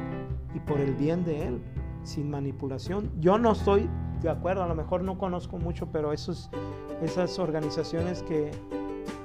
y 0.54 0.60
por 0.60 0.78
el 0.78 0.94
bien 0.94 1.24
de 1.24 1.48
él, 1.48 1.62
sin 2.02 2.28
manipulación. 2.28 3.10
Yo 3.18 3.38
no 3.38 3.52
estoy 3.52 3.88
de 4.22 4.30
acuerdo, 4.30 4.62
a 4.62 4.68
lo 4.68 4.74
mejor 4.74 5.02
no 5.02 5.18
conozco 5.18 5.58
mucho, 5.58 5.86
pero 5.92 6.12
esos, 6.12 6.50
esas 7.02 7.38
organizaciones 7.38 8.22
que, 8.22 8.50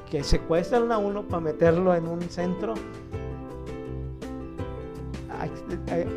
que 0.09 0.23
secuestran 0.23 0.91
a 0.91 0.97
uno 0.97 1.27
para 1.27 1.41
meterlo 1.41 1.95
en 1.95 2.07
un 2.07 2.21
centro, 2.21 2.73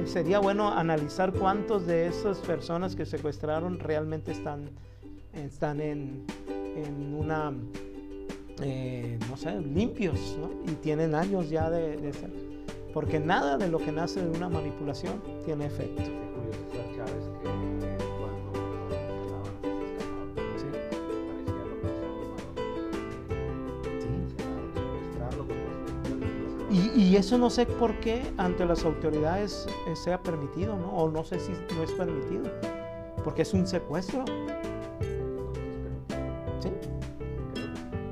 sería 0.04 0.38
bueno 0.38 0.68
analizar 0.68 1.32
cuántos 1.32 1.86
de 1.86 2.06
esas 2.06 2.38
personas 2.38 2.94
que 2.94 3.06
secuestraron 3.06 3.78
realmente 3.78 4.32
están, 4.32 4.70
están 5.32 5.80
en, 5.80 6.26
en 6.76 7.14
una, 7.14 7.52
eh, 8.62 9.18
no 9.28 9.36
sé, 9.36 9.60
limpios, 9.60 10.36
¿no? 10.38 10.50
Y 10.70 10.74
tienen 10.76 11.14
años 11.14 11.48
ya 11.50 11.70
de, 11.70 11.96
de 11.96 12.12
ser. 12.12 12.30
Porque 12.92 13.18
nada 13.18 13.56
de 13.56 13.68
lo 13.68 13.78
que 13.78 13.90
nace 13.90 14.22
de 14.22 14.30
una 14.30 14.48
manipulación 14.48 15.20
tiene 15.44 15.66
efecto. 15.66 16.02
Y, 26.94 27.16
eso 27.16 27.38
no 27.38 27.50
sé 27.50 27.66
por 27.66 27.98
qué 28.00 28.22
ante 28.36 28.64
las 28.64 28.84
autoridades 28.84 29.66
eh, 29.88 29.96
sea 29.96 30.22
permitido, 30.22 30.76
¿no? 30.76 30.90
O 30.90 31.10
no 31.10 31.24
sé 31.24 31.40
si 31.40 31.52
no 31.74 31.82
es 31.82 31.90
permitido, 31.92 32.44
porque 33.24 33.42
es 33.42 33.52
un 33.52 33.66
secuestro. 33.66 34.24
¿Sí? 36.60 36.70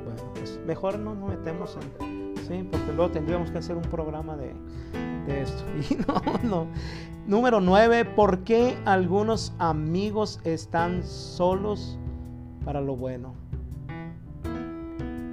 Bueno, 0.05 0.23
pues 0.35 0.59
mejor 0.67 0.99
no 0.99 1.15
nos 1.15 1.31
metemos 1.31 1.77
en... 1.77 2.35
Sí, 2.49 2.69
porque 2.71 2.93
luego 2.93 3.13
tendríamos 3.13 3.53
que 3.53 3.59
hacer 3.59 3.77
un 3.77 3.83
programa 3.83 4.37
de, 4.37 4.53
esto. 5.29 5.63
Y 5.91 5.95
no, 5.95 6.23
no. 6.43 6.67
Número 7.27 7.61
9, 7.61 8.05
¿por 8.05 8.41
qué 8.41 8.77
algunos 8.85 9.55
amigos 9.59 10.41
están 10.43 11.05
solos 11.05 12.01
para 12.65 12.81
lo 12.81 12.97
bueno? 12.97 13.35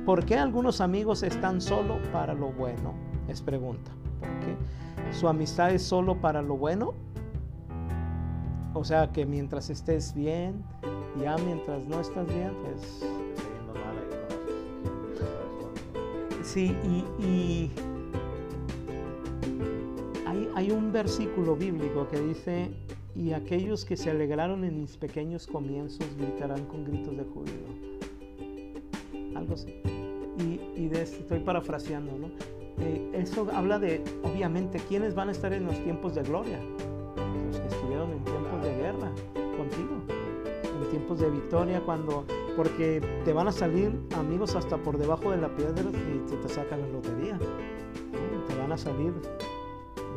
¿Por 0.06 0.24
qué 0.26 0.38
algunos 0.38 0.82
amigos 0.82 1.24
están 1.24 1.62
solo 1.62 1.98
para 2.12 2.36
lo 2.36 2.52
bueno? 2.52 3.09
Es 3.30 3.42
pregunta. 3.42 3.92
¿Por 4.20 4.30
qué? 4.40 5.14
¿Su 5.14 5.28
amistad 5.28 5.72
es 5.72 5.84
solo 5.84 6.20
para 6.20 6.42
lo 6.42 6.58
bueno? 6.58 6.94
O 8.74 8.84
sea 8.84 9.12
que 9.12 9.26
mientras 9.26 9.70
estés 9.70 10.14
bien, 10.16 10.64
ya 11.22 11.36
mientras 11.38 11.86
no 11.86 12.00
estás 12.00 12.28
bien, 12.28 12.52
pues... 12.64 13.06
Sí, 16.44 16.76
y, 17.20 17.70
hay, 20.26 20.50
hay, 20.56 20.72
un 20.72 20.92
versículo 20.92 21.56
bíblico 21.56 22.08
que 22.08 22.20
dice, 22.20 22.72
y 23.16 23.34
aquellos 23.34 23.86
que 23.86 23.96
se 23.96 24.10
alegraron 24.10 24.64
en 24.64 24.82
mis 24.82 24.98
pequeños 24.98 25.46
comienzos 25.46 26.08
gritarán 26.18 26.66
con 26.66 26.86
gritos 26.86 27.16
de 27.16 27.24
júbilo. 27.24 27.68
Algo 29.38 29.54
así. 29.54 29.76
Y, 30.40 30.60
y 30.76 30.88
de 30.88 31.04
estoy 31.04 31.40
parafraseando, 31.42 32.18
¿no? 32.18 32.59
Eh, 32.82 33.12
eso 33.14 33.48
habla 33.54 33.80
de, 33.80 34.04
obviamente, 34.24 34.80
quiénes 34.88 35.16
van 35.16 35.30
a 35.30 35.32
estar 35.32 35.52
en 35.54 35.66
los 35.66 35.76
tiempos 35.84 36.16
de 36.16 36.24
gloria. 36.24 36.60
Los 37.48 37.60
que 37.60 37.68
estuvieron 37.68 38.12
en 38.12 38.24
tiempos 38.24 38.64
de 38.64 38.76
guerra 38.76 39.12
contigo, 39.58 39.96
en 40.64 40.90
tiempos 40.90 41.20
de 41.20 41.30
victoria, 41.30 41.82
cuando, 41.86 42.24
porque 42.56 43.02
te 43.26 43.34
van 43.34 43.48
a 43.48 43.52
salir 43.52 43.92
amigos 44.18 44.56
hasta 44.56 44.78
por 44.78 44.98
debajo 44.98 45.32
de 45.32 45.38
la 45.38 45.50
piedra 45.56 45.82
y 45.82 46.32
te, 46.42 46.50
sacan 46.50 46.82
la 46.82 46.88
lotería. 46.88 47.38
Te 48.48 48.56
van 48.56 48.72
a 48.72 48.78
salir 48.78 49.14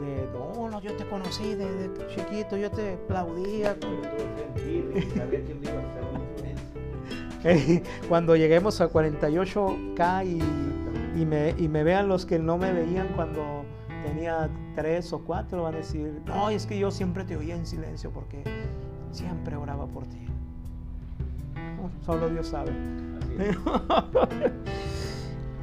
de, 0.00 0.28
no, 0.32 0.68
no, 0.70 0.80
yo 0.80 0.92
te 0.96 1.04
conocí 1.06 1.54
de, 1.54 1.90
chiquito, 2.14 2.56
yo 2.56 2.70
te 2.70 2.94
aplaudía. 2.94 3.76
Cuando 8.08 8.36
lleguemos 8.36 8.80
a 8.80 8.88
48K 8.88 10.26
y 10.26 10.71
y 11.16 11.24
me, 11.26 11.50
y 11.58 11.68
me 11.68 11.84
vean 11.84 12.08
los 12.08 12.26
que 12.26 12.38
no 12.38 12.58
me 12.58 12.72
veían 12.72 13.08
cuando 13.14 13.64
tenía 14.04 14.50
tres 14.74 15.12
o 15.12 15.20
cuatro, 15.20 15.62
van 15.62 15.74
a 15.74 15.78
decir, 15.78 16.20
no, 16.26 16.50
es 16.50 16.66
que 16.66 16.78
yo 16.78 16.90
siempre 16.90 17.24
te 17.24 17.36
oía 17.36 17.54
en 17.54 17.66
silencio 17.66 18.10
porque 18.10 18.42
siempre 19.10 19.56
oraba 19.56 19.86
por 19.86 20.06
ti. 20.06 20.26
solo 22.04 22.28
Dios 22.28 22.48
sabe. 22.48 22.72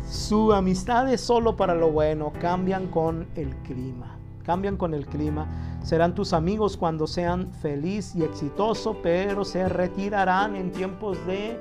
Su 0.10 0.54
amistad 0.54 1.12
es 1.12 1.22
solo 1.22 1.56
para 1.56 1.76
lo 1.76 1.92
bueno, 1.92 2.34
cambian 2.40 2.88
con 2.88 3.28
el 3.36 3.56
clima. 3.58 4.18
Cambian 4.44 4.78
con 4.78 4.96
el 4.96 5.06
clima. 5.06 5.48
Serán 5.84 6.16
tus 6.16 6.34
amigos 6.34 6.76
cuando 6.78 7.06
sean 7.06 7.52
feliz 7.54 8.16
y 8.16 8.24
exitoso, 8.24 8.98
pero 9.04 9.46
se 9.46 9.70
retirarán 9.70 10.56
en 10.56 10.72
tiempos 10.72 11.24
de 11.28 11.60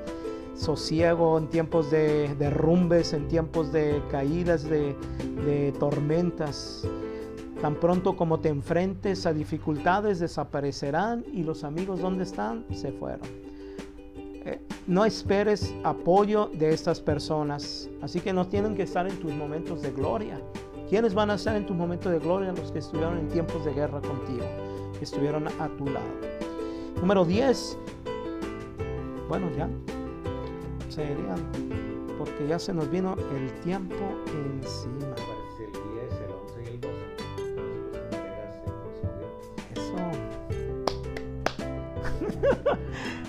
sosiego, 0.59 1.37
en 1.37 1.47
tiempos 1.47 1.89
de 1.89 2.35
derrumbes, 2.35 3.13
en 3.13 3.27
tiempos 3.27 3.71
de 3.71 4.01
caídas, 4.11 4.63
de, 4.69 4.95
tormentas. 5.79 6.85
Tan 7.61 7.75
pronto 7.75 8.15
como 8.15 8.39
te 8.39 8.49
enfrentes 8.49 9.25
a 9.25 9.33
dificultades, 9.33 10.19
desaparecerán 10.19 11.25
y 11.33 11.43
los 11.43 11.63
amigos 11.63 11.99
donde 12.01 12.23
están 12.23 12.65
se 12.73 12.91
fueron. 12.91 13.27
Eh, 14.45 14.61
no 14.87 15.03
esperes 15.05 15.73
apoyo 15.83 16.49
de 16.53 16.73
estas 16.73 17.01
personas, 17.01 17.89
así 18.01 18.21
que 18.21 18.31
no 18.31 18.47
tienen 18.47 18.75
que 18.75 18.83
estar 18.83 19.07
en 19.09 19.19
tus 19.19 19.33
momentos 19.33 19.81
de 19.81 19.91
gloria. 19.91 20.39
¿Quiénes 20.89 21.13
van 21.13 21.31
a 21.31 21.35
estar 21.35 21.55
en 21.55 21.65
tus 21.65 21.75
momentos 21.75 22.11
de 22.11 22.19
gloria? 22.19 22.51
Los 22.53 22.71
que 22.71 22.79
estuvieron 22.79 23.17
en 23.17 23.27
tiempos 23.27 23.65
de 23.65 23.73
guerra 23.73 24.01
contigo, 24.01 24.45
que 24.97 25.03
estuvieron 25.03 25.47
a 25.47 25.67
tu 25.77 25.85
lado. 25.85 26.07
Número 27.01 27.25
10. 27.25 27.77
Bueno, 29.27 29.49
ya 29.55 29.69
serían, 30.89 31.39
porque 32.17 32.47
ya 32.47 32.59
se 32.59 32.73
nos 32.73 32.89
vino 32.89 33.15
el 33.35 33.51
tiempo 33.61 33.95
encima. 34.27 35.15
El 35.59 35.71
10, 35.71 36.21
el 36.21 36.31
11 36.31 36.63
y 36.63 36.67
el 36.67 36.81
12. 36.81 36.95
Eso. 39.75 39.95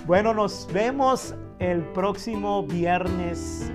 bueno, 0.07 0.33
nos 0.33 0.67
vemos 0.73 1.35
el 1.59 1.83
próximo 1.93 2.63
viernes. 2.63 3.71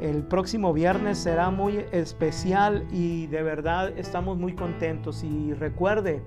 El 0.00 0.22
próximo 0.22 0.72
viernes 0.72 1.18
será 1.18 1.50
muy 1.50 1.84
especial 1.90 2.86
y 2.92 3.26
de 3.28 3.42
verdad 3.42 3.96
estamos 3.98 4.38
muy 4.38 4.54
contentos. 4.54 5.24
Y 5.24 5.54
recuerde 5.54 6.22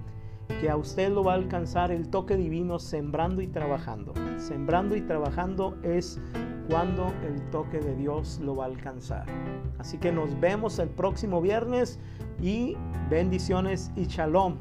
que 0.59 0.69
a 0.69 0.75
usted 0.75 1.11
lo 1.11 1.23
va 1.23 1.33
a 1.33 1.35
alcanzar 1.35 1.91
el 1.91 2.09
toque 2.09 2.35
divino 2.35 2.79
sembrando 2.79 3.41
y 3.41 3.47
trabajando. 3.47 4.13
Sembrando 4.37 4.95
y 4.95 5.01
trabajando 5.01 5.77
es 5.83 6.19
cuando 6.69 7.07
el 7.25 7.41
toque 7.49 7.79
de 7.79 7.95
Dios 7.95 8.39
lo 8.43 8.55
va 8.55 8.65
a 8.65 8.67
alcanzar. 8.67 9.25
Así 9.79 9.97
que 9.97 10.11
nos 10.11 10.39
vemos 10.39 10.77
el 10.77 10.89
próximo 10.89 11.41
viernes 11.41 11.99
y 12.39 12.77
bendiciones 13.09 13.91
y 13.95 14.05
shalom. 14.05 14.55